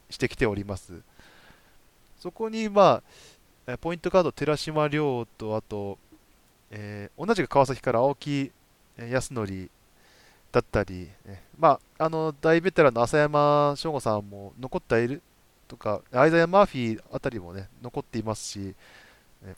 [0.09, 0.93] してきております。
[2.19, 3.03] そこに、ま
[3.67, 5.97] あ、ポイントカード、寺島亮と、あと、
[6.71, 8.51] えー、同じく川崎から青木
[8.97, 9.69] 康則
[10.51, 11.09] だったり、
[11.59, 15.21] まあ、あの大ベテランの浅山翔吾さんも残っている
[15.67, 18.75] とか、アイザヤ・マーフィーあたりも、ね、残っていますし、
[19.43, 19.55] ね、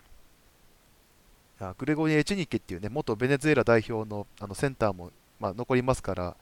[1.77, 6.35] グレゴリエ・チェニケっていう、ね、元ベネズエラ代表のあのセンターも、まあ、残りますから、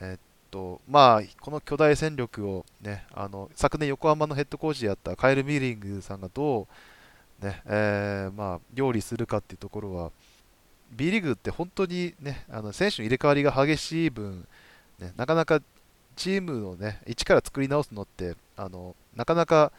[0.00, 0.18] えー、
[0.52, 6.68] とまあ、この巨大戦力を、ね、あの昨年横浜のヘッドコーチであったカエル・ミーリングさんがど
[7.40, 10.12] う、ねえー、まあ、料理するかっていうところは
[10.92, 14.46] B リーグって本当に、ね、あの選手の入れ替わりが激しい分、
[14.98, 15.60] ね、なかなか
[16.16, 19.72] チームをね、一から作り直すのって、あのなかなか、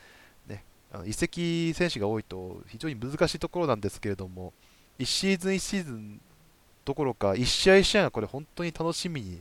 [0.48, 0.64] ね、
[1.06, 4.54] 移籍選手が多いと非常に難しいところなんですけれども、
[5.00, 6.22] 1シーズン1シーズン
[6.86, 9.40] どころか、1試合1試合がこれ本当に楽しみに、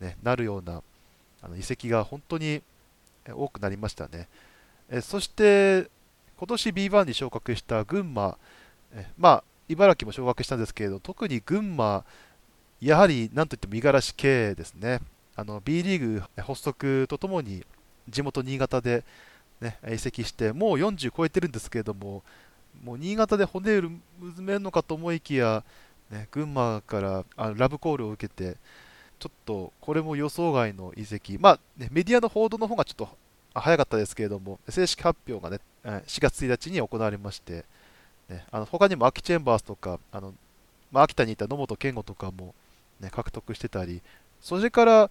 [0.00, 0.82] ね、なるような
[1.42, 2.62] あの移籍が本当に
[3.28, 4.28] 多くなりましたね。
[4.88, 5.90] えそして、
[6.38, 8.38] 今年 B1 に昇格した群馬、
[8.92, 12.04] えまあ、茨城も昇格したんですけれど、特に群馬、
[12.80, 15.00] やはりなんといっても五十嵐系ですね。
[15.34, 17.64] あの B リーグ発足とともに
[18.08, 19.04] 地元新潟で、
[19.60, 22.22] ね、移籍して、もう40超えてるんですけれども、
[22.84, 24.00] もう新潟で骨を埋
[24.42, 25.64] めるのかと思いきや、
[26.10, 28.56] ね、群馬からあラブコールを受けて、
[29.18, 33.08] ちょっとこれも予想外の移籍、まあね、メディアの報道の方がちょっと
[33.54, 35.60] 早かったですけれども、正式発表がね、
[36.06, 37.64] 4月1日に行われまして、
[38.28, 40.34] ね、あの他にも秋チェンバースとか、あの
[40.92, 42.54] まあ、秋田にいた野本健吾とかも、
[43.00, 44.02] ね、獲得してたり、
[44.40, 45.10] それから、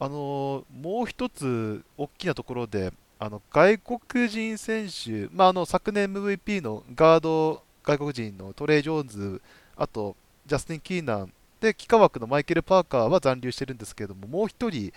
[0.00, 9.42] あのもう一つ大きなところで、あの外国人選手、まあ、あの昨年 MVP のガード外国人のトレイ・ジョーンズ、
[9.76, 10.14] あと
[10.46, 14.92] ジャスティン・キーナンで、幾何学のマイケル・パーカーは残留してるんですけれども、もう1人、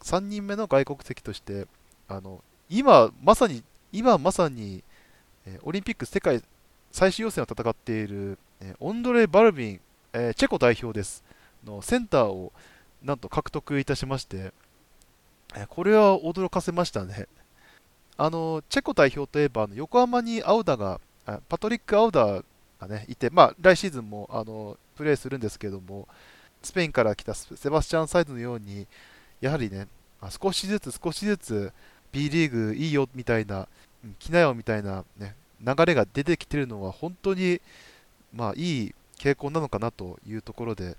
[0.00, 1.66] 3人目の外国籍として、
[2.08, 4.82] あの今まさに、今まさに、
[5.44, 6.42] えオリンピック世界
[6.90, 9.80] 最終予選を戦っている、えオンドレ・バルビン、
[10.14, 11.22] えチェコ代表です、
[11.64, 12.52] のセンターを
[13.04, 14.52] なんと獲得いたしまして、
[15.68, 17.26] これは驚かせましたね。
[18.16, 21.00] あのチェコ代表といえば、横浜にアウダが、
[21.48, 22.44] パトリック・アウダー
[22.80, 26.08] が、ね、いて、まあ、来シーズンもあのプレーするんですけども、
[26.62, 28.86] スペインから来たセバスチャン・サイドのように、
[29.40, 29.88] やはりね、
[30.42, 31.72] 少しずつ少しずつ
[32.12, 33.66] B リーグいいよみたいな、
[34.18, 37.60] 来なよみたいな、ね、流れが出てきてるのは、本当に、
[38.34, 40.96] まあ、いい傾向なのかなというところで、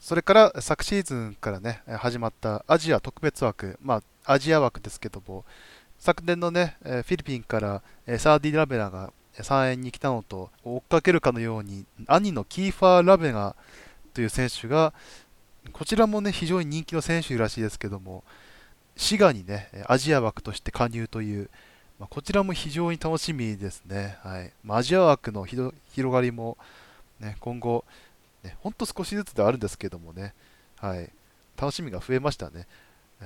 [0.00, 5.44] それから昨シーズンからね、始まったアジア特別枠、まあ、アジア枠ですけども、
[5.98, 7.82] 昨年のね、フィリピンから
[8.18, 13.54] サーディ・ラベラが3円に来たのと追っかけるかのように兄のキーファー・ラベガ
[14.14, 14.92] という選手が
[15.72, 18.24] こちらもね非常に人気の選手らしいですけども
[18.96, 21.50] 滋賀にねアジア枠として加入という、
[21.98, 24.52] まあ、こちらも非常に楽しみですね、はい。
[24.64, 26.56] まあ、アジア枠の広がりも、
[27.20, 27.84] ね、今後、
[28.42, 30.34] ね、ほんと少しずつではあるんですけどもね、
[30.76, 31.10] はい、
[31.60, 32.66] 楽しみが増えましたね。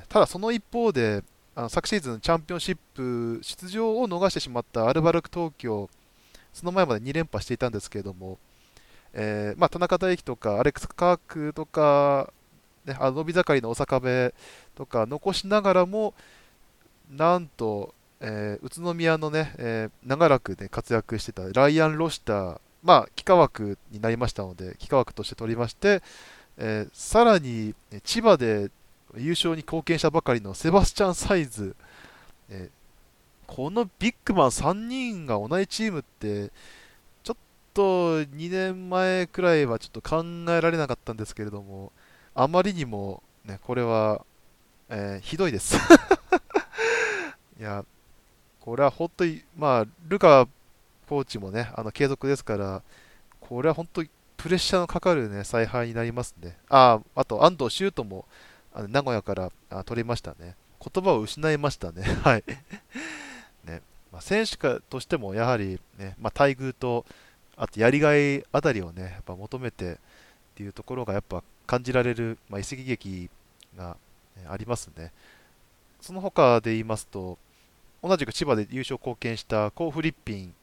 [0.09, 1.23] ただその一方で
[1.55, 5.89] あの昨シーズンチャンピオンシップ出場を逃してしまったアルバルク東京、
[6.53, 8.39] その前まで2連覇していたんですけれども、
[9.13, 12.33] えー、まあ、田中大輝とかアレックス・カークとか、
[12.85, 14.35] ね、あの伸び盛りの大阪部
[14.75, 16.15] とか残しながらも、
[17.11, 26.03] なんと、えー、宇都宮のね、えー、長らく、ね、活躍してたライアン・ロシター、まあ、幾何学になりましたので、幾何学として取りまして、
[26.59, 28.71] えー、さらに千葉で
[29.17, 31.75] 優勝に貢献したばかりのセバスチャン・サイズ、
[32.51, 32.71] え
[33.47, 36.51] このビッグマン3人が同じチームって、
[37.23, 37.37] ちょっ
[37.73, 41.93] と2年前くらいはちょっと考えられなかったんですけれども、
[42.35, 44.25] あまりにも、ね、これは、
[44.89, 45.77] えー、ひどいです。
[47.61, 47.85] いや、
[48.61, 50.49] これは本当に、まあ、ルカ
[51.05, 52.83] コーチもね、あの継続ですから、
[53.41, 56.57] これは本当にプレッシャーのかかる、ね、采配になりますね。
[56.69, 58.27] ああと、安藤修斗も、
[58.73, 60.57] あの名古屋からあ取りましたね。
[60.81, 62.03] 言葉を失いましたね。
[62.23, 62.45] はい。
[63.65, 63.81] ね
[64.13, 67.07] まあ、選手かとしてもやはり、ねまあ、待遇と
[67.57, 69.97] あとやりがいあたりをねやっぱ求めてっ
[70.57, 73.31] ていうところがやっぱ感じられる、まあ、移籍劇
[73.77, 73.97] が、
[74.49, 75.13] ありますね。
[76.01, 77.39] その他で言いますと
[78.03, 80.55] 同じく千葉で優勝貢献したコー・フリッピン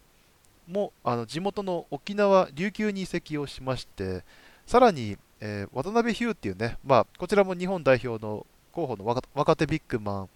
[0.71, 4.23] もあの地元の沖縄琉球に移籍をしまして
[4.65, 10.29] さらにえー、渡辺ヒューっていうね、まあ、こちらも日本代表の候補の若手ビッグマン、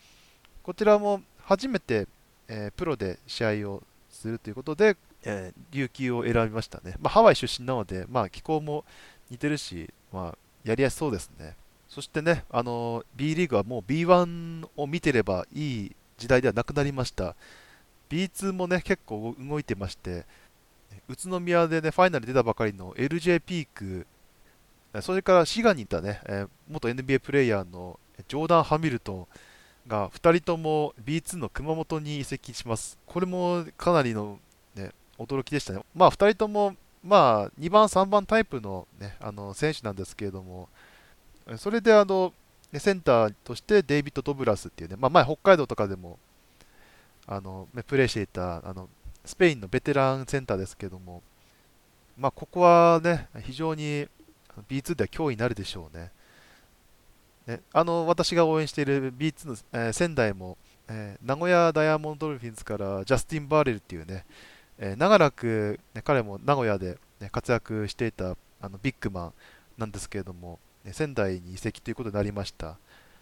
[0.63, 2.07] こちらも初めて、
[2.47, 6.95] えー、プロで試合をするということで、えー、琉球を選びましたね。
[6.99, 8.83] まあ、ハワイ出身なので、まあ、気候も
[9.29, 11.55] 似てるし、まあ、やりやすそうですね。
[11.87, 17.35] そしてね、あの B リーグはもう B1 を見てればいい時代ではなくなりました。
[18.09, 20.25] B2 もね、結構動いてまして、
[21.07, 24.07] 宇都宮でね、ファイナル出たばかりの LJ ピーク、
[25.01, 29.27] それから滋賀にいたね、え、元 NBA プレーヤーのジョーダン・ハミルトン
[29.87, 32.97] が2人とも B2 の熊本に移籍します。
[33.05, 34.39] これもかなりの、
[34.75, 35.81] ね、驚きでしたね。
[35.93, 40.69] まあ2人とも、まあ、2番、3番タイプの,、ね、あの選手なんですけれども、
[41.57, 42.33] それであの
[42.73, 46.17] センターとしてデイビッド・ドブラスっていうね、まあ、前北海道とかでも
[47.27, 48.89] あのプレーしていたあの
[49.25, 51.23] スペインのベテランセンターですけども、
[52.17, 54.07] まあ、ここはね、非常に
[54.69, 56.11] B2 では脅威になるでしょうね。
[57.47, 60.57] ね、あの私が応援している B2 の、えー、仙台も、
[60.87, 64.25] えー、名古屋ダイヤモンドドルフィンズからジャスティン・バーレルっていうね、
[64.79, 69.33] えー、長らく、ね、彼も名古屋で、ね、活躍していたあのビッグマン
[69.77, 72.77] なんですけれども、ね、仙台に移籍ということになりました。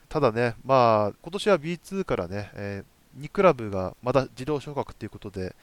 [0.08, 5.56] ただね、まあ、今年は B2 からね、えー、2クラブがまだ自動昇格ということで、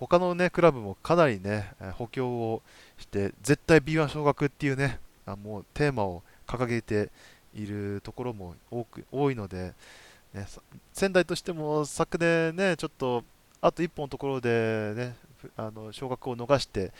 [0.00, 2.62] 他のね、クラブもかなりね、補強を
[2.98, 7.10] して、絶対 B1 昇格っていうね、あもうテーマを掲げて
[7.54, 9.74] いるところも多く多いので、
[10.32, 10.46] ね、
[10.92, 13.24] 仙台としても昨年ね、ちょっと
[13.60, 15.16] あと1本のところでね、
[15.56, 16.92] あの昇格を逃して、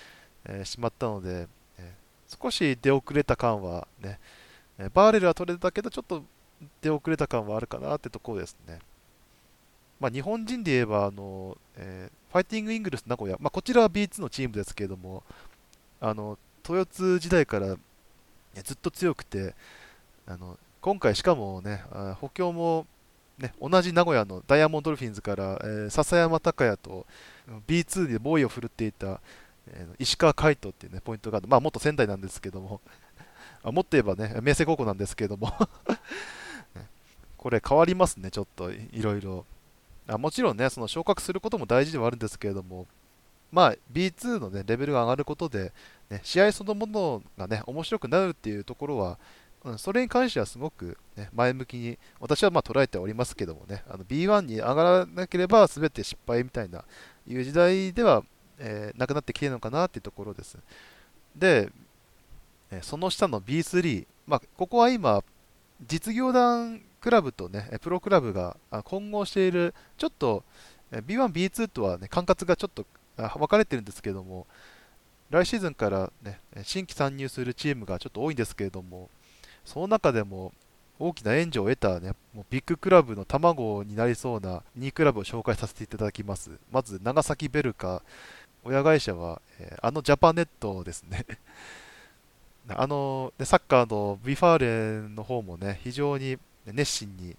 [0.44, 1.46] えー、しまったので、
[1.78, 4.18] えー、少し出遅れた感はね
[4.78, 6.22] え、バーレルは取れたけど、ちょっと
[6.80, 8.78] 出遅れた感はあるかなってところですね。
[10.00, 15.22] まあ、日本人で言えば、あのえー、ファイティングイングルス名古屋、まあ、こちらは B2 のチームですけれども、
[16.00, 17.76] あの豊津時代から
[18.62, 19.54] ずっと強くて、
[20.26, 21.82] あの今回しかもね、
[22.20, 22.86] 補強も、
[23.38, 27.06] ね、同じ名古屋のダイヤモンドルフィンズから、えー、笹山隆也と
[27.66, 29.20] B2 でボーイを振るっていた、
[29.68, 32.80] えー、石川海斗っていう、ね、ポイントガード、まあ、元仙台なんですけども、
[33.62, 35.52] あもっと言えばね、明星高校なんですけども。
[37.36, 39.46] これ変わりますね、ちょっといろいろ。
[40.08, 42.86] あもちろんね、その昇格することも大事ではあるんですけれども、
[43.52, 45.72] まあ、B2 の、ね、レベルが上がることで、
[46.10, 49.18] ね、試合そのものが、ね、面白くなるっていうところは、
[49.64, 56.84] うん、それに関してはすごく、ね、前向きに私はま捉えておりますけどもね、あの B1 に上がらなければ全て失敗みたいな
[57.26, 58.22] いう時代では、
[58.58, 60.56] えー、なくなってきてるのかなっていうところです。
[61.34, 61.70] で、
[62.82, 65.22] その下の B3、まあ、ここは今、
[65.86, 70.44] 実業団クラブとね、プロクラブが混合している、ちょっと
[70.92, 72.84] B1、B2 とはね、管轄がちょっと
[73.16, 74.46] 分かれてるんですけども、
[75.30, 79.08] 来シーズンからね、新規参入するチームがちょっと多いんですけれども、
[79.64, 80.52] その中でも
[80.98, 86.50] 大きな援助を得た、ね、もうビッグクラブの卵になりそうな2クラブを紹介させていただきます。
[86.70, 88.02] まず、長崎ベルカ、
[88.64, 91.24] 親会社は、えー、あのジャパネットですね
[92.68, 94.66] あの、サッカーの V・ファーレ
[95.08, 96.36] ンの方もね、非常に
[96.72, 97.36] 熱心に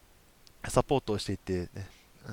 [0.67, 1.87] サポートをしていて、ね、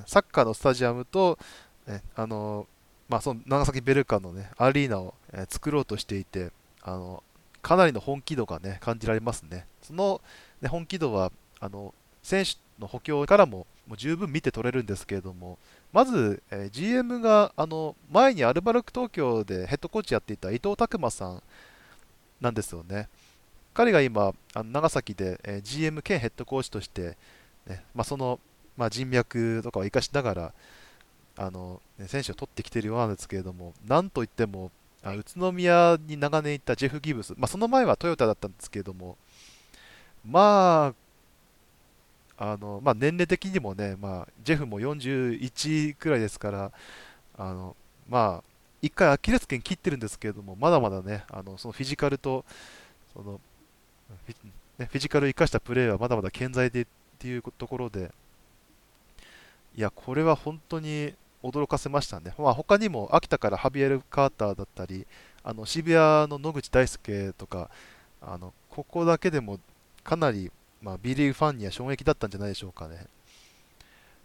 [0.06, 1.38] サッカーのスタジアムと、
[1.86, 2.66] ね、あの、
[3.08, 6.50] まあ、その長崎ヴェルカのね、アリーナを、え作ろうとしていて、
[6.82, 7.22] あの、
[7.62, 9.66] かなりの本気度がね、感じられますね。
[9.82, 10.20] その、
[10.60, 11.30] ね、本気度は、
[11.60, 15.58] あの、選手の補強からももう十分見て取れるんですけれども、
[15.92, 21.42] まず、え、GM があの前にアルバルク東京でヘッドコーチやっていた伊藤拓磨さん
[22.40, 23.08] なんですよね。
[23.76, 27.18] 彼が今、あの長崎で、えー、GM 兼ヘッドコーチとして、
[27.66, 28.40] ねまあ、その、
[28.74, 30.52] まあ、人脈とかを生かしながら、
[31.36, 34.70] あのね、選手を取ってきているようなんですけれども、なんといっても、
[35.02, 39.18] あ宇都宮に長年いたジェフ・ギブス、まあ、その前はトヨタだったんですけれども、
[40.24, 40.94] ま
[42.38, 46.72] あ、あのまあ、年齢的にもね、まあ、ジェフも41くらいですから、
[47.36, 47.76] あの
[48.08, 48.44] まあ、
[48.82, 52.46] 1回アキレス腱切ってるんですけれども、まだまだね、あのそのフィジカルと
[53.12, 53.38] その
[54.26, 54.36] フィ,、
[54.78, 56.86] ね、フィジカルを生かしたプレーはまだまだ健在でっ
[57.18, 58.12] ていうところで、
[59.76, 62.34] いや、これは本当に驚かせましたね。
[62.38, 65.06] まあ、他にも秋田からハビエル・カーターだったり、
[65.44, 67.70] あの渋谷の野口大輔とか、
[68.20, 69.60] あのここだけでも
[70.02, 70.50] かなり、
[70.82, 73.06] まあ、B リーグファンには衝撃だったんじゃないでしょうかね。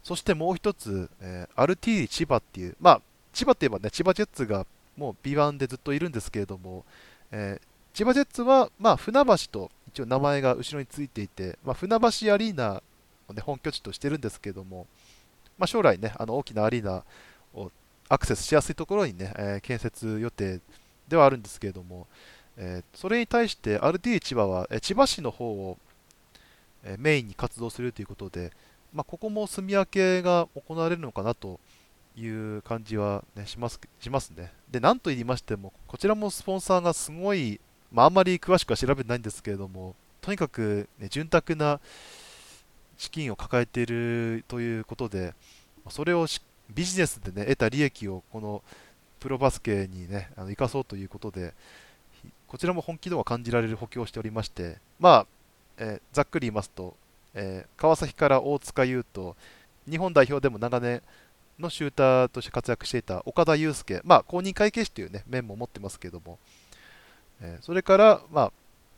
[0.04, 3.02] そしてもう一つ、えー、アルティー千葉っていう、まあ、
[3.34, 4.65] 千葉って言えばね、千葉ジェッツが
[4.98, 6.86] もう B1 でずっといるんですけれども、
[7.32, 12.82] えー、千葉ジェッツは、まあ、船橋と一応名前が後ろについていて、まあ、船橋アリーナ
[13.27, 14.88] を、ね、本拠地としてるんですけども、
[15.58, 17.04] まあ、将来ね、あの大きなアリーナ
[17.54, 17.71] を
[18.08, 20.60] アクセスしやすいところにね、えー、建設予定
[21.08, 22.08] ではあるんですけれども、
[22.58, 25.77] えー、それに対して RT 千葉は、えー、千葉市の方を、
[26.84, 28.51] えメインに活動するということで、
[28.91, 31.60] まあ、ここも住み分けが行われるのかなと
[32.17, 34.51] いう感じは、ね、しますしますね。
[34.69, 37.60] で、なんと言いましても、こちらもスポンサーがすごい、
[37.91, 41.79] まあ、あんまり詳しくは調べてないんですけれども、とにかく、ね、潤沢な
[42.98, 45.33] 資金を抱えているということで、
[45.89, 46.27] それを
[46.73, 48.63] ビジネスで、ね、得た利益をこの
[49.19, 51.54] プロバスケにね、あの生かそうということで、
[52.48, 55.25] こちらも本気度が感じられる補強をしておりまして、まあ、
[55.77, 56.96] えー、ざっくり言いますと、
[57.33, 59.35] えー、川崎から大塚優斗、
[59.89, 61.02] 日本代表でも長年、
[61.62, 66.39] のシューターとして活躍していた岡田祐介、まあ、公認会計士という、ね、面も持ってますけども、
[67.42, 68.52] えー、それから、ま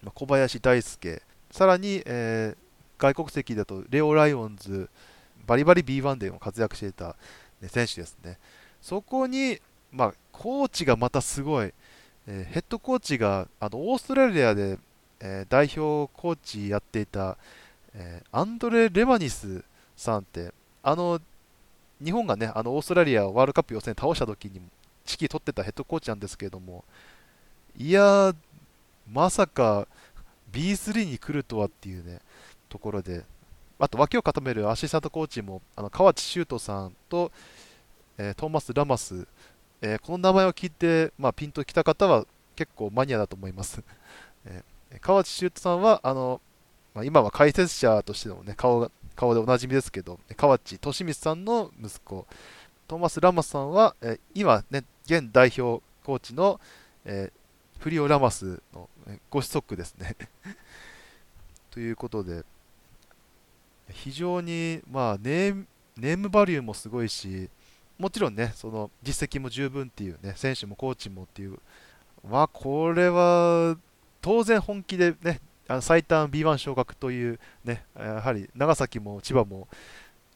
[0.05, 1.21] あ、小林大輔、
[1.51, 4.89] さらに、えー、外国籍だとレオ・ライオンズ、
[5.45, 7.15] バリバリ B1 でも活躍していた、
[7.61, 8.37] ね、選手ですね。
[8.81, 9.59] そこに、
[9.91, 11.73] まあ、コーチがまたすごい、
[12.27, 14.77] えー、ヘッドコーチがあのオーストラリアで
[15.25, 17.37] えー、代表コーチやっていた、
[17.95, 19.63] えー、アンドレ・レマニス
[19.95, 21.19] さんって、あの
[22.03, 24.55] 日本がね、あのオーストラリアをワールドカップ予選倒した時に
[25.07, 26.83] 指揮取ってたヘッドコーチなんですけれども、
[27.77, 28.33] いや
[29.11, 29.87] まさか
[30.51, 32.19] B3 に来るとはっていうね、
[32.69, 33.23] ところで、
[33.79, 37.31] あと脇を固めるアシスタントコーチも、あの河内修斗さんと、
[38.17, 39.27] えー、トーマス・ラマス、
[39.81, 43.83] えー、この名前を聞いて、まあ、ピンときた方は結構マニアだと思います。
[44.45, 46.39] えー、河内修斗さんは、あの
[46.93, 52.27] まあ、今は解説者としての、ね、顔顔でおなじみですけど、河内俊光さんの息子、
[52.87, 56.59] トーマス・ラマスさんは、え今、ね、現代表コーチの、
[57.05, 57.42] えー、
[57.83, 60.15] フリオ・ラマスの、えご子息ですね
[61.69, 62.45] ということで、
[63.89, 65.67] 非常に、まあネーム、
[65.97, 67.49] ネームバリューもすごいし、
[67.97, 71.59] もちろんね、その実績も十分っていうね、選手もコーチもっていう、
[72.25, 73.77] まあ、これは
[74.21, 79.67] 当然本気でね、あの最短 B1 昇格という、ね、やはり長崎も千葉も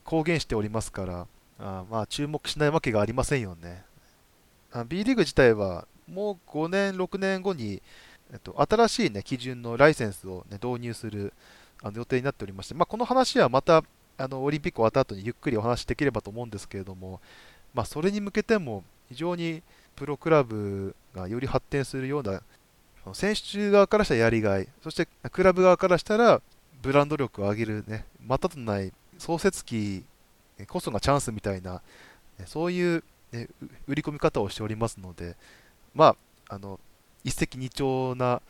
[0.04, 1.28] 公言しておりますから、
[1.60, 3.86] あまあ、注目しないわけがありませんよね。
[4.89, 7.82] B リーグ自体はもう5年、6年後に、
[8.32, 11.34] えっと、新しい、ね、基準のライセンスを、ね、導入する
[11.82, 13.84] あの予定になっておりまして、まあ、この話はまた
[14.18, 17.22] あのオリンピック終わった後にゆっくりお話しできればと思うんですけれども、
[17.74, 19.62] まあ、それに向けても非常に
[19.95, 22.41] プロクラブがより発展するような
[23.14, 26.41] 選手側からしたらやりがい、そしてクラブ側からしたら
[26.82, 30.03] ブランド力を上げる、ね、またとない創設期
[30.68, 31.82] こそがチャンスみたいな、
[32.45, 33.47] そういう、ね、
[33.88, 35.36] 売り込み方をしておりますので、
[35.98, 36.16] ま
[36.50, 36.80] あ、あの
[37.24, 38.41] 一石二鳥な、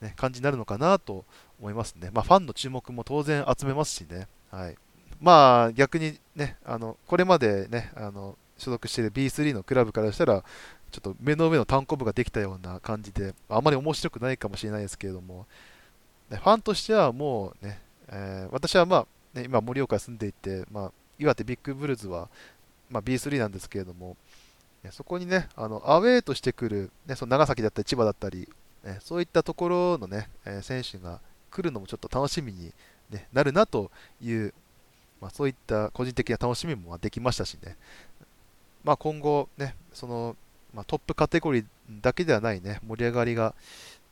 [0.00, 1.24] ね、感じになるのかなと
[1.60, 2.10] 思いますね。
[2.12, 4.26] まあ、ファンの注目も当然集めますしね。
[4.50, 4.76] はい、
[5.20, 10.42] まあ、逆にね、あのこれまでね、あの所属している B3 のクラブからしたら、
[10.90, 15.46] ちょっと目の上の単行部ができたような感じで、あまり面白くないかもしれないですけれども、
[16.28, 19.06] ファンとしてはもうね、えー、私はまあ、
[19.38, 22.28] ね、今、盛岡に住んでいて、まあ、岩手ビッグブルーズは、
[22.88, 24.16] まあ、B3 なんですけれども、
[24.92, 28.48] そこにね、あのアウェーとしてくる、ね、その長崎だったり千葉だったり、
[28.84, 31.20] ね、そういったところのね、え選手が
[31.50, 32.72] 来るのもちょっと楽しみに、
[33.10, 34.54] ね、なるなという、
[35.20, 37.76] まあ、そういった個人的な楽しみもできましたしね、
[38.84, 40.36] まあ、今後、ね、その
[40.76, 41.64] まあ、トップカテゴリー
[42.02, 43.54] だけではないね、盛り上がりが、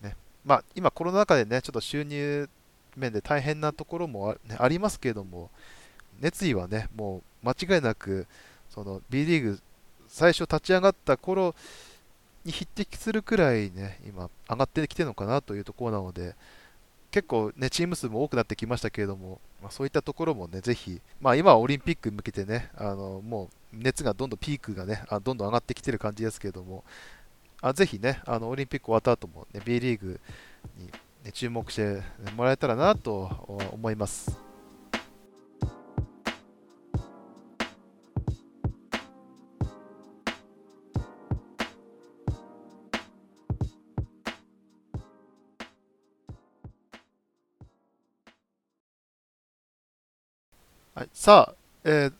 [0.00, 0.16] ね、
[0.46, 2.48] まあ、今コロナ禍でね、ちょっと収入
[2.96, 5.50] 面で大変なところもあ,、ね、ありますけれども、
[6.20, 8.26] 熱意はね、もう間違いなく、
[8.70, 9.60] その B リーグ
[10.14, 11.56] 最初立ち上がった頃
[12.44, 16.36] に匹敵するくらいね、今上がってきてるのかなというところなので、
[17.10, 26.84] 結構ね、チーム数も多くなってきましたけれども、まあ、そういったところもね、ぜひ、まあ、今はオリンピックに向けてね、あのもう熱がどんどんピークがね、あどんどん上がってきてる感じですけれども、
[27.60, 30.20] あぜひね、あのオリンピック終わった後も、ね、B リーグ
[30.78, 30.86] に、
[31.24, 32.04] ね、注目して
[32.36, 34.43] もらえたらなと思います。
[50.94, 52.12] はい、さあ、えー、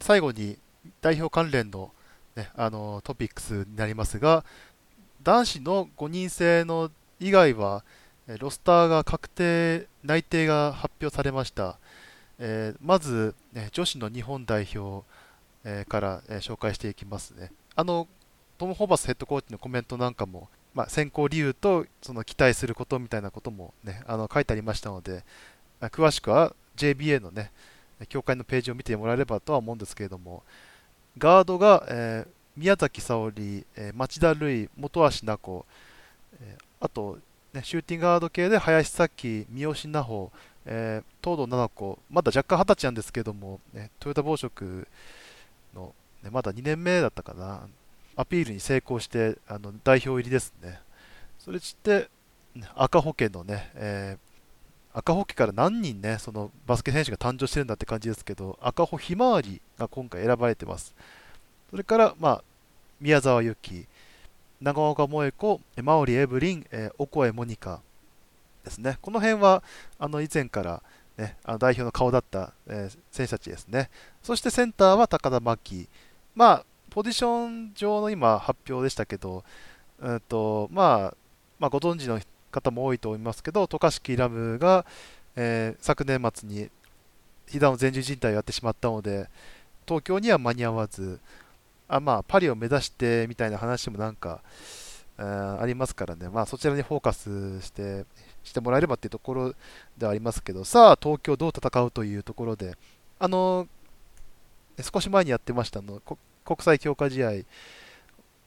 [0.00, 0.56] 最後に
[1.02, 1.92] 代表関連の,、
[2.36, 4.46] ね、あのトピックスになりますが、
[5.22, 7.84] 男子の5人制の以外は、
[8.38, 11.78] ロスターが確定、内定が発表されました。
[12.38, 15.04] えー、まず、ね、女子の日本代表、
[15.64, 17.52] えー、から、えー、紹介していきますね。
[17.76, 18.08] あの
[18.56, 25.24] トム・ホーバスヘッドコーチのコメントなんかも、まあ、選考理由とその期待することみたいなことも、ね、あの書いてありましたので、
[25.82, 27.52] 詳しくは JBA のね、
[28.06, 30.42] 協会のページを見てもらえればとは思うんですけれども、
[31.18, 35.66] ガードが、えー、宮崎沙織、えー、町田瑠唯、本橋奈子、
[36.40, 37.18] えー、あと、
[37.52, 40.32] ね、シューティングガード系で林咲、三好奈穂、
[40.66, 44.86] えー、東堂七子、まだ若干二十歳なんですけども、ね、トヨタ紡織
[45.74, 47.68] の、ね、まだ2年目だったかな、
[48.16, 50.80] アピールに成功してあの代表入りですね。
[51.38, 52.08] それして、
[52.74, 54.33] 赤保険のね、えー
[54.96, 60.94] 赤穂家から何人ね、そのバスケ選手が誕生してるんだって感じですけど、赤穂ひまわりが今回選ばれてます。
[61.70, 62.44] それから、まあ、
[63.00, 63.86] 宮沢由紀、
[64.60, 67.80] 長岡萌子、マオリ・エブリン、えー、オコエ・モニカ
[68.62, 68.98] ですね。
[69.02, 69.64] この辺は
[69.98, 70.82] あの以前から、
[71.16, 73.90] ね、あの代表の顔だった、えー、選手たちですね。
[74.22, 75.88] そしてセンターは高田真希。
[76.36, 79.42] まあ、ポジション上の今発表でしたけど、
[79.98, 81.16] うんとまあ、
[81.58, 82.20] まあ、ご存知の
[82.54, 84.86] 方も多いと思いますけど、渡嘉敷ラムが、
[85.36, 86.70] えー、昨年末に
[87.46, 89.28] 膝の前十靭帯をやってしまったので、
[89.86, 91.20] 東京には間に合わず、
[91.88, 94.40] あまあ、パリを目指してみたいな話もなんか、
[95.16, 98.04] あありますからね、まあ、そちらにフォーカスして
[98.42, 99.54] してもらえればっていうところ
[99.96, 102.76] ではありますけど、さあ、東京どう戦うというところで、
[103.18, 103.68] あの
[104.80, 106.02] 少し前にやってましたの
[106.44, 107.30] 国際強化試合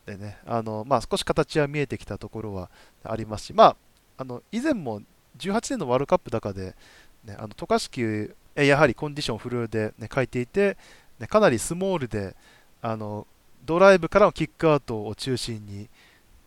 [0.05, 2.70] でね、あのまあ、少し形は見えてきたところは
[3.03, 3.78] ありますし、まあ、
[4.18, 5.01] あの以前も
[5.38, 6.76] 18年のワールドカップ中で、
[7.24, 10.78] ね、あの渡嘉敷、やはりコンディションフルで、ね、書いていて、
[11.20, 12.36] ね、かなりスモールで
[12.82, 13.28] あの
[13.65, 15.89] ドライブからのキックアウトを中心に、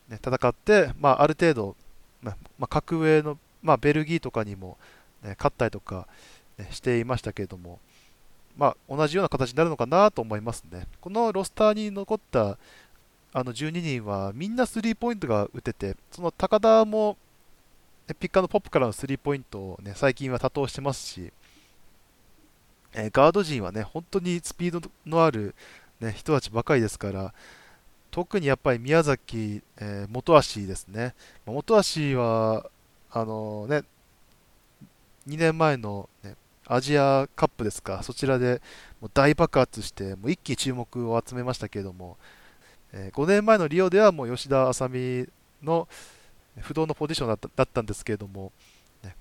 [0.09, 1.77] ね、戦って、まあ、ある程度、
[2.23, 4.79] まあ、格上の、まあ、ベルギーとかにも、
[5.23, 6.09] ね、勝ったりとか、
[6.59, 7.79] ね、していましたけれども、
[8.57, 10.87] まあ、同じような形になるのかなと思いますね。
[11.01, 12.59] このロスターに残った
[13.33, 17.17] あの12人はみんなスリーポイントが打てて、その高田も
[18.15, 21.33] ピッカーのポップからのスリーポイントを、ね、最近は多投してますし、
[22.93, 25.55] えー、ガード陣はね、本当にスピードのある、
[26.01, 27.35] ね、人たちばかりですから、
[28.11, 31.15] 特にやっぱり宮崎、えー、元足ですね。
[31.47, 32.69] 元足は、
[33.13, 33.83] あのね、
[35.29, 36.35] 2年前の、ね、
[36.67, 38.61] アジアカップですか、そちらで
[39.01, 42.17] もう大爆発して、もう一気に注目を集めましたけれども、
[42.93, 45.29] え、5年前のリオではもう吉田麻美
[45.63, 45.89] の
[46.59, 48.53] 不動のポジションだっただったんですけれども、
[49.03, 49.17] ね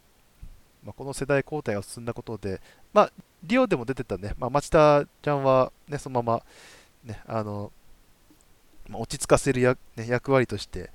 [0.84, 2.62] まあ、この世代交代が進んだことで、
[2.94, 3.12] まあ、
[3.44, 6.44] リオでも出てたね、まあ、町田ちゃんは、ね、そのまま、
[7.04, 7.72] ねあの
[8.88, 10.92] ま、落ち着かせるや、ね、役割として、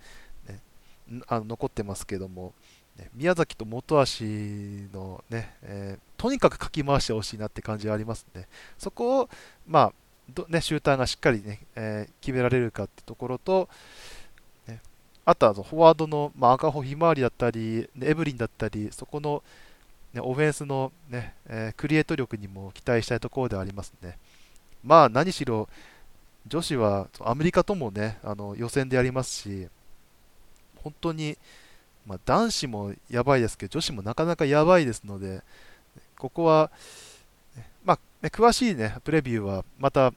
[0.48, 0.60] ね、
[1.28, 2.52] あの残ってますけども、
[2.96, 4.24] ね、宮崎と本足
[4.92, 8.46] のね、えー、とにかくかき回してほしいなって感じがありますね。
[8.78, 9.30] そこを、
[9.66, 9.92] まあ
[10.32, 13.68] どね、シューターがしっかりね、えー、決められるかってところと、
[15.24, 19.42] あとはフォワードの、まあ、赤穂ひまわりだったり、エブリンだったり、そこの、
[20.12, 24.18] ね、オフェンスのね、えー、クリエイト力にも期待したいところではありますね。
[24.82, 25.68] まあ何しろ、
[26.46, 29.68] 女子はアメリカともね、あの予選でやりますし、
[30.82, 31.38] 本当に、
[32.06, 35.42] まあ、男子もやばいですけど、女子もなかなかやばいですので、
[36.18, 36.70] ここは、
[37.82, 40.12] まあ、ね、詳しい、ね、プレビューはまた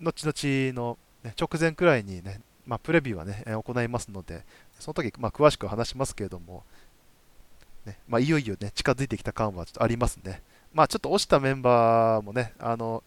[0.00, 4.44] 後々の、ね、直前くらいにね、まあ、プレビューはね、行いますので、
[4.78, 6.64] その時、まあ、詳しく話しますけれども、
[7.84, 10.42] ねまあ、いよいよね、近づいてきた感はちょっとありますね。
[10.72, 13.02] まあ、ちょっと落ちたメンバーもね、あの、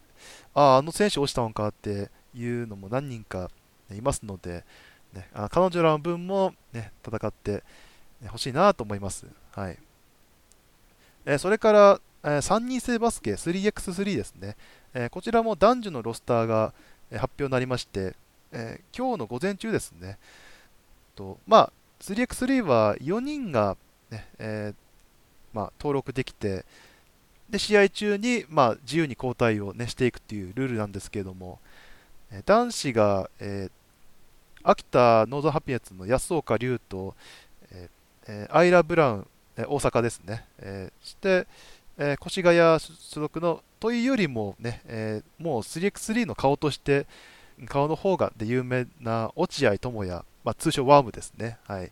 [0.54, 3.50] ああ、あの選手落ちたのかっていうのも何人か、
[3.96, 4.66] いますので、
[5.14, 7.64] ね、あ彼女らの分も、ね、戦って
[8.28, 9.26] ほしいなと思います。
[9.52, 9.78] はい。
[11.26, 14.56] えそれから、え3人制バスケ 3x3 ですね、
[14.94, 16.74] えこちらも男女のロスターが
[17.12, 18.16] 発表になりまして、
[18.52, 20.18] え今日の午前中ですね、
[21.16, 23.76] とまあ、3x3 は4人が
[24.10, 24.76] ね、えー、
[25.54, 26.66] まあ、登録できて、
[27.50, 31.60] で試合中に、まあ、自由に交代を、ね、していくというルールなんですけれども、
[32.32, 33.72] え男子が、えー、
[34.64, 37.16] 秋田ノーザンハピネッツの安岡龍と、
[37.72, 39.28] えー、アイラ・ブラウン、
[39.58, 41.48] え大阪ですね、えそして、
[41.98, 47.08] え越谷所属のというよりもね、えもう 3x3 の顔として
[47.66, 51.92] 顔の方がで有名な落合智也、まあ、通称ワームですね、はい、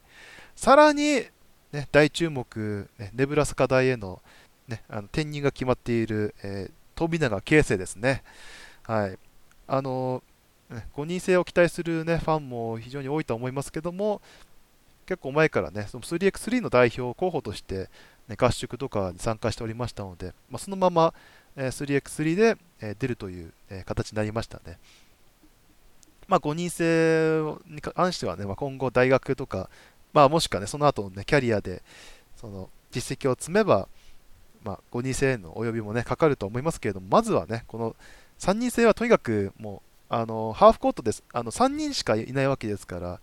[0.56, 1.24] さらに、
[1.72, 4.22] ね、大注目、ね、ネブラスカ大への,、
[4.68, 8.24] ね、あの転任が決まっている、えー、富永啓生ですね、
[8.84, 9.18] はい。
[9.68, 10.22] あの
[10.96, 14.22] 5人制を期待する、ね、ファンも非常に多いと思いますけども
[15.06, 17.90] 結構前からねその 3x3 の代表候補として、
[18.28, 21.14] ね、合宿とかに参加しておりましたので、まあ、そのまま、
[21.56, 23.54] え 3x3 で、出るという、
[23.86, 24.80] 形になりましたね。
[26.28, 29.70] まあ、5人制に関してはね、まあ、今後大学とか、
[30.14, 31.84] まあ、もしくはね、その後のね、キャリアで、
[32.36, 33.88] その実績を積めば、
[34.64, 37.96] まあ、5人制へのお呼びもね、かかると思いますけれども、まずはね、この
[38.40, 43.20] 3人制はとにかくもう、あのハーフコートです、あの3人しかいないわけですから、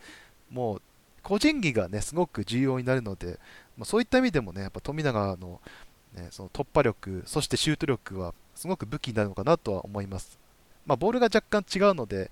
[0.51, 0.83] もう
[1.23, 3.39] 個人技がね、すごく重要になるので、
[3.77, 5.61] まあ、そういった意味でもね、やっぱ富永の,、
[6.15, 10.39] ね、その突破力、そしてシュート力はすごく武器になるのかなとは思います。
[10.85, 12.31] まあ、ボールが若干違うので、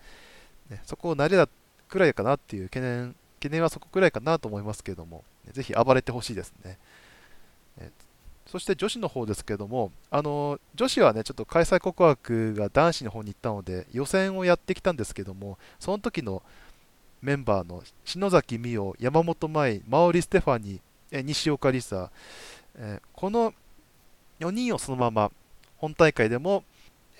[0.70, 1.48] ね、そこを慣れた
[1.88, 6.78] くらいかなっていう懸念懸念はそこくらいかなと思いますけども、ぜひ暴れてほしいですね。
[7.78, 7.90] え
[8.46, 16.42] そして女子の方ですけども、あの女子はね、ちょっと開催告白が男子の方に行ったので、予選をやってきたんですけども、その時の
[17.22, 22.10] メンバーの篠崎美桜、山本舞、マオリ・ステファニー、西岡里沙、
[22.76, 23.54] えこの
[24.40, 25.30] 4人をそのまま
[25.76, 26.64] 本大会でも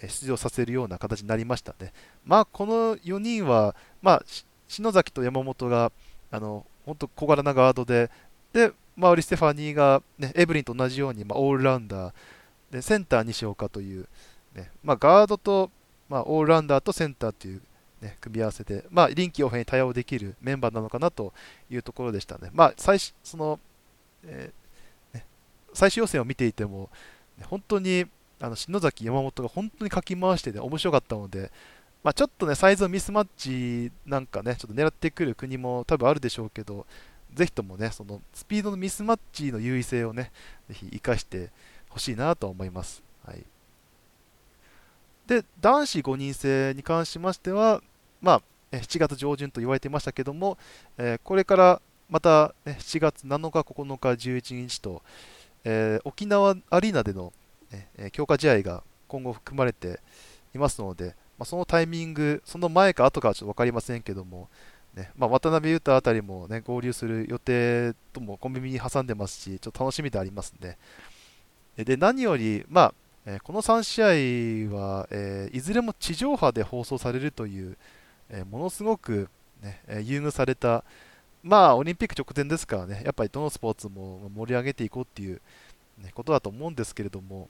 [0.09, 1.93] 出場させるような形になりましたね。
[2.25, 4.23] まあ、この4人は、まあ、
[4.69, 5.93] 篠崎と山本が
[6.31, 8.11] あの本当小柄なガードで、
[8.53, 12.13] で、マウリ・ステファニーが、ね、エブリンと同じように、まあ、オールラウンダー
[12.71, 14.09] で、センター西岡という、
[14.55, 15.71] ねまあ、ガードと、
[16.09, 17.63] まあ、オールラウンダーとセンターという、
[18.01, 21.33] ね、組み合わせで、まあ、臨機応変に対応できるメンバーなのかなと
[21.71, 22.51] いうところでしたね。
[22.53, 23.61] まあ、最その
[24.25, 25.21] えー、
[25.73, 26.91] 最終予選を見ていても、
[27.39, 28.07] ね本当に
[28.41, 31.51] あの篠崎、山本が本当にかき回して、ね、面白かったので、
[32.03, 36.87] まあ、ちょっとね、サイズのミスマッチなんかね、ちょっと狙ってくる国も多分あるでしょうけど、
[37.35, 40.33] ぜひともね、そのスピードのミスマッチの優位性をね、
[40.69, 41.51] ぜひ生かして
[41.91, 43.03] ほしいなと思います。
[43.25, 43.45] はい、
[45.27, 47.83] で、男子5人制に関しましては、
[48.23, 50.57] まあ、7月上旬と言われていましたけども、
[50.97, 55.03] えー、これからまた、ね、7月7日、9日、11日と、
[55.65, 57.33] えー、沖縄アリーナでの、
[57.73, 60.01] ね、強化試合が今後含まれて
[60.55, 64.49] いますので、まあ、そのタイミング、その前か後かはちょっと分かりませんけども、
[64.95, 70.79] ねまあ、渡辺裕太あたりも、ね、合流する予定とも小耳に挟んでますし、ちょっと楽しみでありますね。
[71.77, 72.95] で、何より、まあ
[73.27, 77.77] え、この3試合は、え、いずれも地上波で放送されるという、
[78.31, 79.29] え、ものすごく、
[79.63, 80.85] ね、優遇された、
[81.43, 85.41] まあ、オリンピック直前ですからね、やっぱりどのスポーツも盛り上げていこうっていう、
[85.99, 87.49] ね、ことだと思うんですけれども、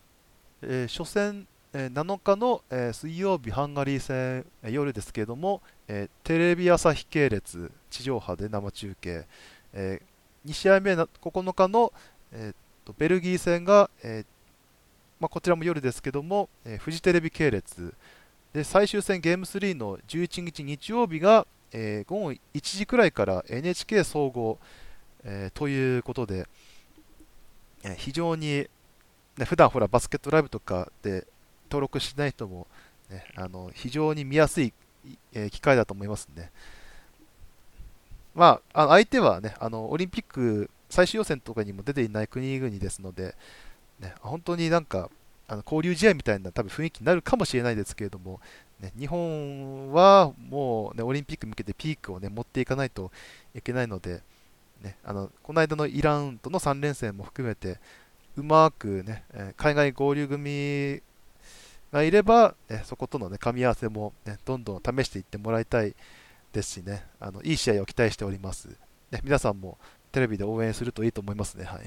[0.63, 9.27] えー、初戦、えー、7日の、えー、水曜日ハンガリー戦、えー、夜ですけれども、えー、テレビ朝日系列地上波で生中継、
[9.73, 11.93] えー、2試合目9日の、
[12.33, 14.27] えー、とベルギー戦が、えー
[15.21, 17.95] まあ、こちらも夜ですけれども、えー、フジテレビ系列。
[18.53, 24.59] で最終戦ゲーム3の11日日曜日が、えー、午後1時くらいから NHK 総合、
[25.23, 26.49] えー、ということで、
[27.85, 28.67] えー、非常に、
[29.39, 31.27] ね、普段ほらバスケットライブとかで
[31.71, 32.67] 登録しない人も、
[33.11, 34.73] ね、あの非常に見やすい、
[35.33, 36.51] えー、機会だと思いますね。
[38.35, 43.35] まあ、あの相手はねあのオリンピック最終予選とかにも出ていない国々ですので、
[43.99, 45.11] ね、本当になんか
[45.49, 48.41] あの交流試合みたいな多分雰囲気になるかもしれないですけれども、
[48.79, 53.11] ね、日本はもう、ね、オリンピックに向けてピークを、ね、持っていかないと
[53.55, 54.23] いけないので、
[54.81, 57.79] ね、あのこの間のイランとの3連戦も含めて
[58.37, 59.25] うまく、ね、
[59.57, 61.03] 海外合流組
[61.93, 65.95] がいれば、ね、そことの、ね、噛み合わせも、ね、どんどん試していってもらいたい
[66.53, 67.05] ですしね。
[67.19, 68.69] あのいい試合を期待しております、
[69.11, 69.79] ね、皆さんも
[70.13, 71.65] テレビで応援するといいと思いますね。
[71.65, 71.81] は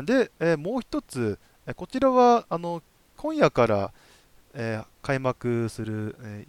[0.00, 1.38] い、で、えー、もう一つ、
[1.76, 2.82] こちらはあの
[3.16, 3.92] 今夜から、
[4.54, 6.46] えー、開幕する、え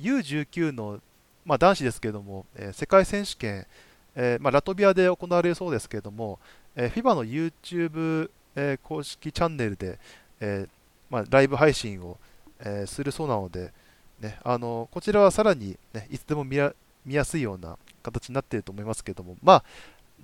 [0.00, 1.00] ー、U19 の、
[1.44, 3.66] まあ、男子ですけれども、え、世界選手権、
[4.14, 6.40] えまあ、ラトビアで行われるそうですけれども、
[6.76, 9.98] え FIBA の YouTube、え公式チャンネルで、
[10.40, 10.66] え
[11.10, 12.18] まあ、ライブ配信を、
[12.60, 13.72] えするそうなので、
[14.20, 16.72] ね、あのこちらはさらに、ね、いつでも見や
[17.04, 19.64] 見やすいような形になっていると思いますけども、まあ、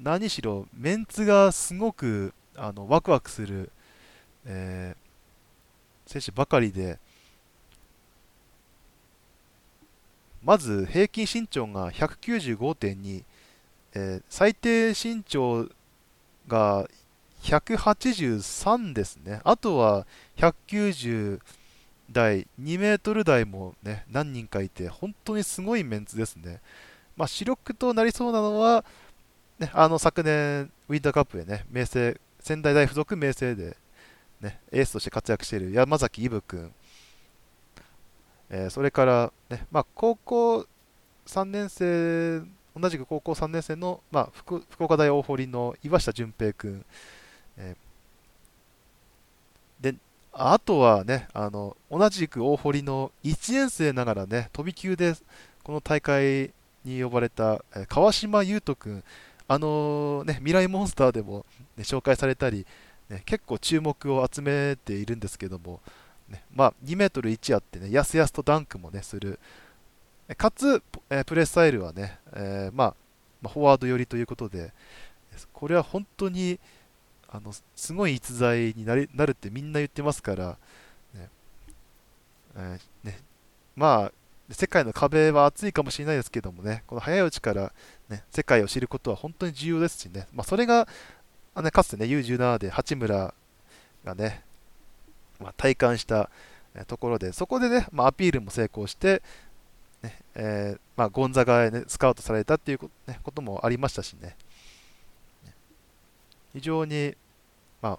[0.01, 3.71] 何しろメンツがすごくあのワクワクする、
[4.47, 6.99] えー、選手ばかりで、
[10.43, 13.23] まず平均身長が195.2、
[13.95, 15.69] えー、最低身長
[16.49, 16.88] が
[17.43, 19.40] 183ですね。
[19.45, 21.40] あとは190
[22.11, 26.61] 台、2メートル台もね、何人かいて、本当にすごいメンツですね。
[27.16, 28.84] まあ、主力となりそうなのは、
[29.59, 33.76] ね、あの昨年、ウィンターカップでね、明星、仙台大附属明星で、
[34.40, 36.72] ね、エースとして活躍している山崎イブ君、
[38.51, 40.66] えー、それから、ねまあ、高校
[41.26, 42.43] 3年生、
[42.79, 46.85] 同じく高校3年生の、まあ、福岡大大堀の岩下淳平君、
[47.57, 49.99] えー、で
[50.33, 55.14] あとはねあの、同じく大堀の1年生ながらね、飛び級で
[55.62, 56.51] この大会
[56.85, 59.05] に呼ばれた、えー、川島優斗君、
[59.47, 61.45] あのー、ね、未来モンスターでも、
[61.77, 62.66] ね、紹介されたり、
[63.11, 65.81] ね、結構注目を集めているんですけども、
[66.29, 69.39] ねまあ、2 m 1あってね、やすやすとダンクもね、する。
[70.35, 72.95] かつ、えプレースタイルはね、えー、まあ、
[73.43, 74.72] まあ、フォワード寄りということで、
[75.53, 76.59] これは本当に
[77.28, 80.59] あのすごい逸材になりなるってみんな言ってますから、
[81.14, 81.28] ね
[82.57, 83.18] えー、ね、
[83.74, 84.12] まあ、
[84.53, 87.72] 世界の壁は厚いかもしれないですけどもね、この早いうちから、
[88.09, 90.87] ね、世界を知ることは本当に重要ですしね、まあ、それが、
[91.55, 93.35] あね、かつてね、U17 で八村
[94.05, 94.43] がね、
[95.41, 96.30] まあ、体感した
[96.87, 99.22] ところで、そこでね、まあ、アピールも成功して、
[100.03, 104.37] ねえー、まあ、ゴンザガへ、ね、スカウトされたっていうこと,、ね、こともありましたしね、
[106.53, 107.15] 非常に、
[107.81, 107.99] まあ、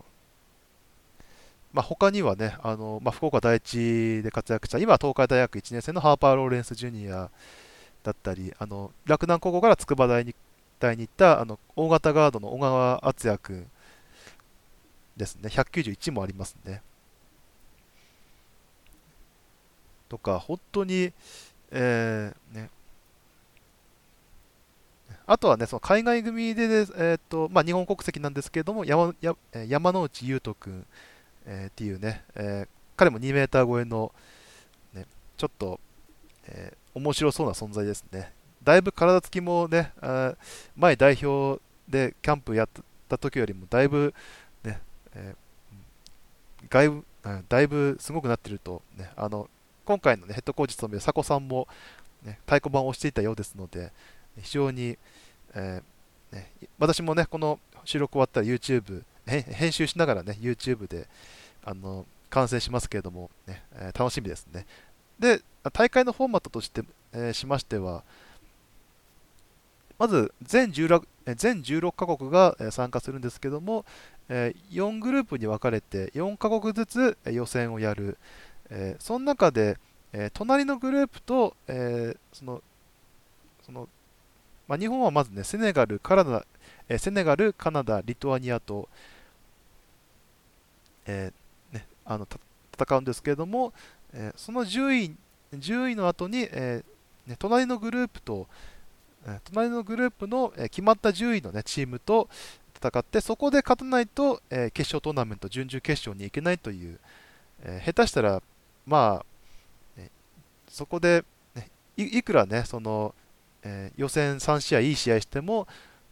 [1.72, 7.30] まあ、他にはね、あのまあ、福岡第一で活躍した、今東海大学1年生のハーパー・ローレンス・ジュニア
[8.04, 10.36] だったり、あの洛南高校から筑波大に
[10.80, 13.68] 大に行ったあの大型ガードの小川敦也君
[15.18, 16.82] ですね、191もありますね。
[20.10, 21.14] とか、本当に、
[21.76, 22.70] えー、ね、
[25.26, 29.36] あとはね、その海外組で、えーとまあ、日本国籍なんですけれども、山や
[29.68, 30.86] 山之内優斗君、
[31.46, 34.14] えー、っていうね、えー、彼も2メーター超えの、
[34.94, 35.06] ね、
[35.36, 35.80] ちょっと、
[36.48, 38.32] えー、面白そうな存在ですね。
[38.64, 39.92] だいぶ体つきもね、
[40.76, 41.60] 前代表
[41.90, 42.70] でキャンプやっ
[43.10, 44.14] た時よりもだいぶ、
[44.64, 44.80] ね
[45.16, 47.06] えー、外部
[47.50, 49.50] だいぶすごくなってると、ね、あの
[49.86, 51.68] 今回の、ね、ヘッドコーチ務める佐古さんも、
[52.24, 53.92] ね、太鼓判を押していたようですので、
[54.42, 54.98] 非常に、
[55.54, 61.08] えー、ね、私もね、この収録終わったら YouTube、編集しながらね、YouTube で
[61.64, 64.66] あの観戦しますけれども、ねえー、楽しみですね。
[65.20, 68.04] で、大会のフォーマットとして、えー、しましては、
[70.00, 71.04] まず全 16,
[71.36, 73.86] 全16カ国が参加するんですけども、
[74.30, 78.18] 4グループに分かれて4カ国ずつ予選をやる、
[78.70, 79.78] えその中で
[80.14, 82.62] え隣のグループとえその
[83.66, 83.88] その
[84.68, 86.46] まあ、日本はまずねセネガル、カナダ、
[86.88, 88.88] えセネガル、カナダ、リトアニアと、
[91.06, 91.32] え
[91.72, 92.28] ね、あの
[92.74, 93.74] 戦うんですけれども、
[94.14, 95.16] え、その10位
[95.54, 96.84] ,10 位の後に、え
[97.28, 98.48] ね、隣のグループと、
[99.28, 102.30] え隣のグループのえ決まった10位の、ね、チームと
[102.76, 107.00] 戦って、そこで勝たないと、え決勝トーナメント、準々決勝に行けないという、
[107.64, 108.42] え下手したら、
[108.86, 109.24] ま
[109.98, 110.10] あ、ね、
[110.68, 111.24] そこで、
[111.56, 113.14] ね、いくらね、その、
[113.64, 115.68] え予選3試合、いい試合しても、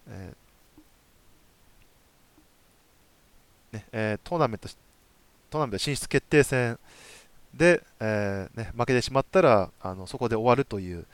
[0.07, 0.33] え
[3.73, 4.69] ねえトーナメント、
[5.49, 6.79] トーナメント進出決定戦
[7.53, 11.05] で、えー、ね、負けてしまったらあのそこで終わるという、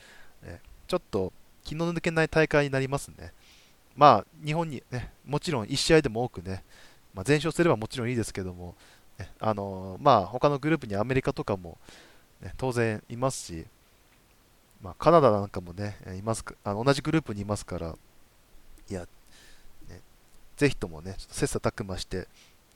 [0.43, 1.33] えちょっと
[1.63, 3.33] 気の抜けない大会になりますね。
[3.95, 6.63] まあ、日本に、ね、もちろん1試合でも多くね、
[7.15, 8.75] まあ、全勝すればもちろんいいですけども、
[9.19, 11.77] ね、あのー、まあ、他のグループにアメリカとかも、
[12.41, 13.65] ね、当然いますし、
[14.81, 17.95] まあ、カナダなんかもね、いますあの同じグループにいますから、
[18.89, 19.01] いや、
[19.89, 20.01] ね、
[20.55, 22.27] ぜひともね、ちょっと切磋琢磨して、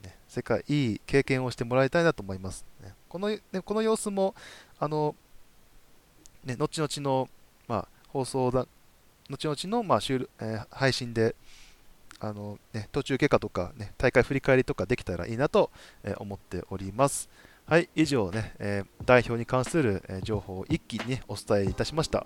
[0.04, 2.66] ね、世界いい経験をしてもらいたいなと思います。
[2.82, 4.34] ね、このねこの様子も、
[4.80, 5.16] あの、
[6.44, 7.30] ね、後々の、
[7.68, 8.66] まあ、放送だ
[9.30, 11.36] 後々の、まあ収えー、配信で
[12.22, 15.72] あの、ね、途中経過とか、ね、大会振り返りとかできたらいいなと、
[16.04, 17.30] えー、思っております。
[17.66, 22.26] はい、以上ね、えー、代表に関する、え情報を一気に、ね、お伝えいたしました。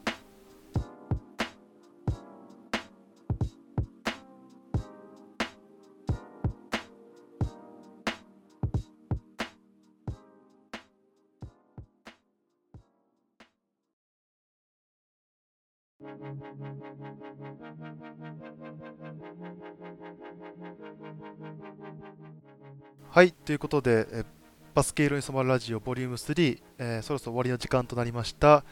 [23.16, 24.26] はい、ということで、え
[24.74, 28.66] バスケ色に染まるラジオボリューム3、えー、そろそろ終わりの時間となりました。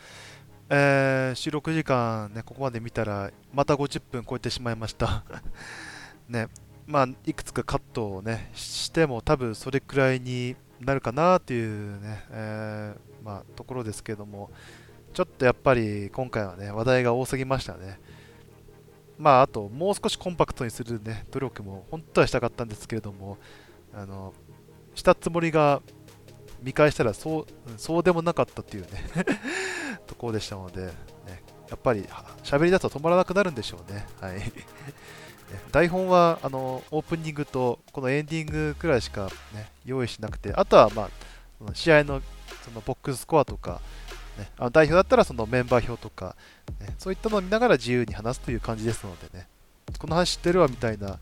[0.69, 5.23] えー、収録時間、ね、ここまで見たら、また50分超えてしまいました。
[6.27, 6.49] ね、
[6.85, 14.51] まあ、いくつかカットをね、しても多分それくらいになるかなっていうね、えー、まあ、ところですけども、
[15.13, 17.97] ちょっとやっぱり今回はね、話題が多すぎましたね。
[19.17, 23.37] まあ、あと、もう少しコンパクトにするね、努力も本当はしたかったんですけれども、
[23.93, 24.33] あの、
[24.95, 25.81] したつもりが
[26.61, 27.45] 見返したらそう
[27.77, 29.03] そうでもなかったっていうね
[30.07, 30.91] ところでしたので、ね、
[31.69, 32.07] やっぱり
[32.43, 34.05] 喋り出すと止まらなくなるんでしょうね。
[34.19, 34.41] はい
[35.71, 42.21] 台本はあのオープニングとこのエンディングくらいしか、ね、用意しなくて、あとは、まあ、試合の
[42.65, 43.79] そのボックススコアとか、
[44.37, 46.35] ね、あの代表だったらそのメンバー表とか、
[46.79, 49.47] ね、そういったのを見ながら自由に話すという感じですのでね、
[49.99, 51.19] この話知ってるわみたいな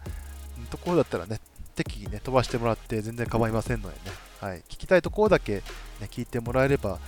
[0.69, 1.41] ところだったらね、
[1.71, 5.63] 適宜ね、飛ばしてもらって全然構いませんのでね、はい、聞きたいところだけ、ね、
[6.09, 6.99] 聞いてもらえれば、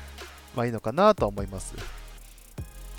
[0.56, 1.74] まあいいのかなとは思います。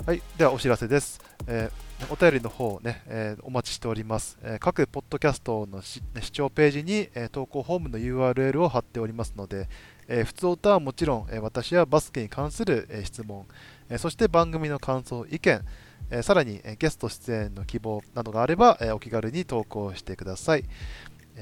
[0.05, 1.19] はい、ではお知らせです。
[1.47, 4.37] えー、お便りの方ね、えー、お待ちしております。
[4.43, 6.01] えー、各ポッドキャストの視
[6.31, 9.67] 聴ページに、え投稿フォームの URL を貼っておりますので、
[10.07, 13.45] え普通歌はもちろん、え私はバスケに関する、え質問、
[13.89, 15.65] えそして番組の感想、意見、
[16.11, 20.65] えさらに、えゲスト出演の希望などがあれば、えお気軽に投稿してください。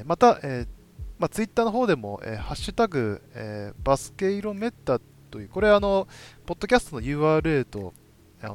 [0.05, 0.83] また、えー
[1.19, 6.07] まあ、ツイッターの方でも、えー、ハッシュタグ、えー、バスケ色メッタという、これあの、
[6.45, 7.93] ポッドキャストの URL と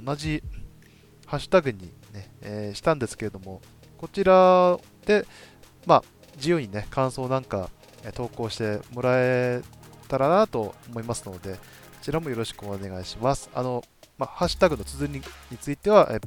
[0.05, 0.43] 同じ
[1.26, 3.61] ハッシュタグにね、えー、したんですけれども、
[3.97, 5.26] こちらで、
[5.86, 6.05] まあ、
[6.36, 7.70] 自由にね、感想なんか、
[8.05, 9.61] え投稿してもらえ
[10.07, 11.59] たらなと思いますので、こ
[12.03, 13.51] ちらもよろしくお願いします。
[13.55, 13.82] あの、
[14.18, 15.20] まあ、ハッシュタグの綴り
[15.51, 16.20] については、え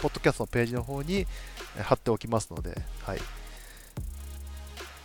[0.00, 1.26] ポッドキャストのページの方に
[1.82, 3.18] 貼っておきますので、はい。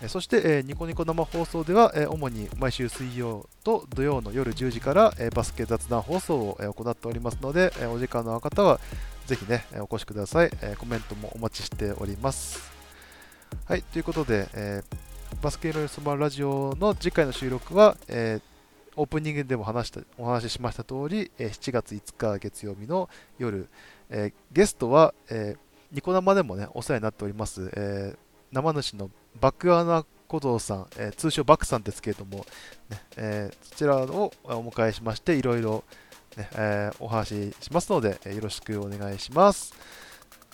[0.07, 8.79] そして、えニコニコ生放送では、主に毎週水曜と土曜の夜10時から、バスケ雑談放送を、行っておりますので、お時間のある方は
[9.27, 12.71] ぜひね、お越しください、コメントもお待ちしております。
[13.65, 18.41] はい、ということで、えー、バスケロイスマラジオの次回の収録は、えー、
[18.95, 23.67] オープニングでも話したお話ししました通り、え7月5日月曜日の夜、
[24.09, 25.57] えー、ゲストは、え
[25.91, 28.15] ニコ生でもね、お世話になっております、え
[28.51, 32.45] 生主のバックアナ小僧さん、え通称バックさんですけれども、
[32.89, 35.83] ねえそちらをお迎えしまして、いろいろ、
[36.35, 39.73] ねえお話ししますので、えよろしくお願いします。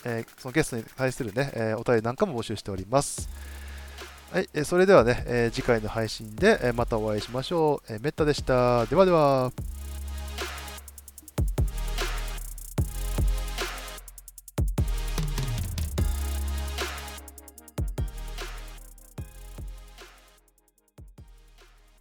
[0.06, 3.30] えそのゲストに対するね、えお便りなんかも募集しております。
[4.32, 7.94] はい、えそれではね、え次回の配信で、えまたお会いしましょう。
[7.94, 8.86] えめったでした。
[8.86, 9.52] ではでは。